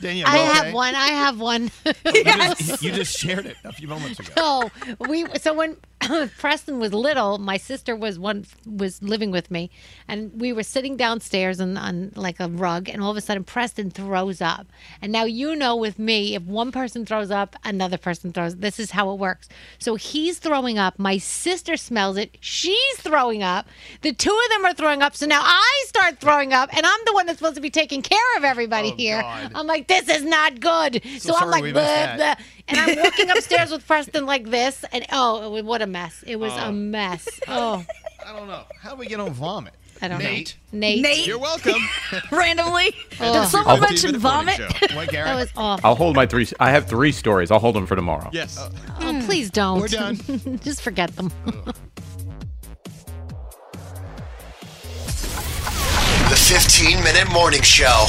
Danielle, 0.00 0.28
I 0.28 0.38
okay? 0.38 0.52
have 0.52 0.74
one. 0.74 0.94
I 0.94 1.08
have 1.08 1.40
one. 1.40 1.70
You 2.04 2.24
just, 2.24 2.82
you 2.82 2.92
just 2.92 3.18
shared 3.18 3.46
it 3.46 3.56
a 3.64 3.72
few 3.72 3.88
moments 3.88 4.20
ago. 4.20 4.30
So 4.36 4.70
we 5.08 5.26
so 5.38 5.54
when 5.54 5.76
Preston 6.38 6.78
was 6.78 6.92
little, 6.92 7.38
my 7.38 7.56
sister 7.56 7.96
was 7.96 8.18
one 8.18 8.46
was 8.66 9.02
living 9.02 9.30
with 9.30 9.50
me, 9.50 9.70
and 10.06 10.30
we 10.38 10.52
were 10.52 10.62
sitting 10.62 10.96
downstairs 10.96 11.60
on, 11.60 11.76
on 11.76 12.12
like 12.14 12.38
a 12.38 12.48
rug, 12.48 12.88
and 12.88 13.02
all 13.02 13.10
of 13.10 13.16
a 13.16 13.20
sudden 13.20 13.44
Preston 13.44 13.90
throws 13.90 14.40
up. 14.40 14.66
And 15.00 15.10
now 15.10 15.24
you 15.24 15.56
know 15.56 15.74
with 15.74 15.98
me, 15.98 16.34
if 16.34 16.42
one 16.42 16.70
person 16.70 17.06
throws 17.06 17.30
up, 17.30 17.56
another 17.64 17.98
person 17.98 18.32
throws. 18.32 18.56
This 18.56 18.78
is 18.78 18.90
how 18.90 19.10
it 19.12 19.18
works. 19.18 19.48
So 19.78 19.94
he's 19.94 20.38
throwing 20.38 20.78
up. 20.78 20.98
My 20.98 21.18
sister 21.18 21.76
smells 21.76 22.16
it. 22.16 22.36
She's 22.40 22.96
throwing 22.98 23.42
up. 23.42 23.66
The 24.02 24.12
two 24.12 24.38
of 24.44 24.50
them 24.50 24.64
are 24.66 24.74
throwing 24.74 25.02
up. 25.02 25.16
So 25.16 25.26
now 25.26 25.40
I 25.42 25.84
start 25.86 26.18
throwing 26.18 26.52
up, 26.52 26.76
and 26.76 26.84
I'm 26.84 27.00
the 27.06 27.14
one 27.14 27.26
that's 27.26 27.38
supposed 27.38 27.56
to 27.56 27.60
be 27.62 27.70
taking 27.70 28.02
care 28.02 28.36
of 28.36 28.44
everybody 28.44 28.90
here. 28.90 29.22
God. 29.22 29.52
I'm 29.54 29.66
like, 29.66 29.88
this 29.88 30.08
is 30.08 30.24
not 30.24 30.60
good. 30.60 31.02
So, 31.18 31.34
I'm 31.34 31.50
like, 31.50 31.64
"Bleh, 31.64 32.16
bleh." 32.16 32.36
And 32.68 32.78
I'm 32.78 32.96
walking 32.98 33.30
upstairs 33.36 33.70
with 33.70 33.86
Preston 33.86 34.26
like 34.26 34.50
this, 34.50 34.84
and 34.92 35.06
oh, 35.12 35.46
it 35.46 35.50
was, 35.50 35.62
what 35.62 35.82
a 35.82 35.86
mess! 35.86 36.24
It 36.26 36.36
was 36.36 36.52
a 36.52 36.66
oh. 36.66 36.72
mess. 36.72 37.28
Oh, 37.48 37.84
I 38.26 38.36
don't 38.36 38.48
know. 38.48 38.64
How 38.80 38.90
do 38.90 38.96
we 38.96 39.06
get 39.06 39.20
on 39.20 39.32
vomit? 39.32 39.72
I 40.02 40.08
don't 40.08 40.18
Nate. 40.18 40.56
know. 40.72 40.80
Nate, 40.80 41.00
Nate, 41.02 41.26
You're 41.26 41.38
welcome. 41.38 41.80
randomly. 42.30 42.94
Oh. 43.20 43.40
Did 43.40 43.48
someone 43.48 43.76
I'll- 43.76 43.80
mention 43.80 44.18
vomit? 44.18 44.58
What, 44.94 45.10
that 45.12 45.34
was 45.36 45.50
awful. 45.56 45.86
I'll 45.86 45.94
hold 45.94 46.16
my 46.16 46.26
three. 46.26 46.46
I 46.58 46.70
have 46.70 46.86
three 46.86 47.12
stories. 47.12 47.50
I'll 47.50 47.60
hold 47.60 47.76
them 47.76 47.86
for 47.86 47.94
tomorrow. 47.94 48.28
Yes. 48.32 48.58
Uh, 48.58 48.70
oh, 49.00 49.12
hmm. 49.12 49.20
please 49.20 49.48
don't. 49.50 49.80
We're 49.80 49.88
done. 49.88 50.16
Just 50.62 50.82
forget 50.82 51.14
them. 51.16 51.30
The 56.28 56.36
15 56.36 57.02
Minute 57.04 57.30
Morning 57.32 57.62
Show. 57.62 58.08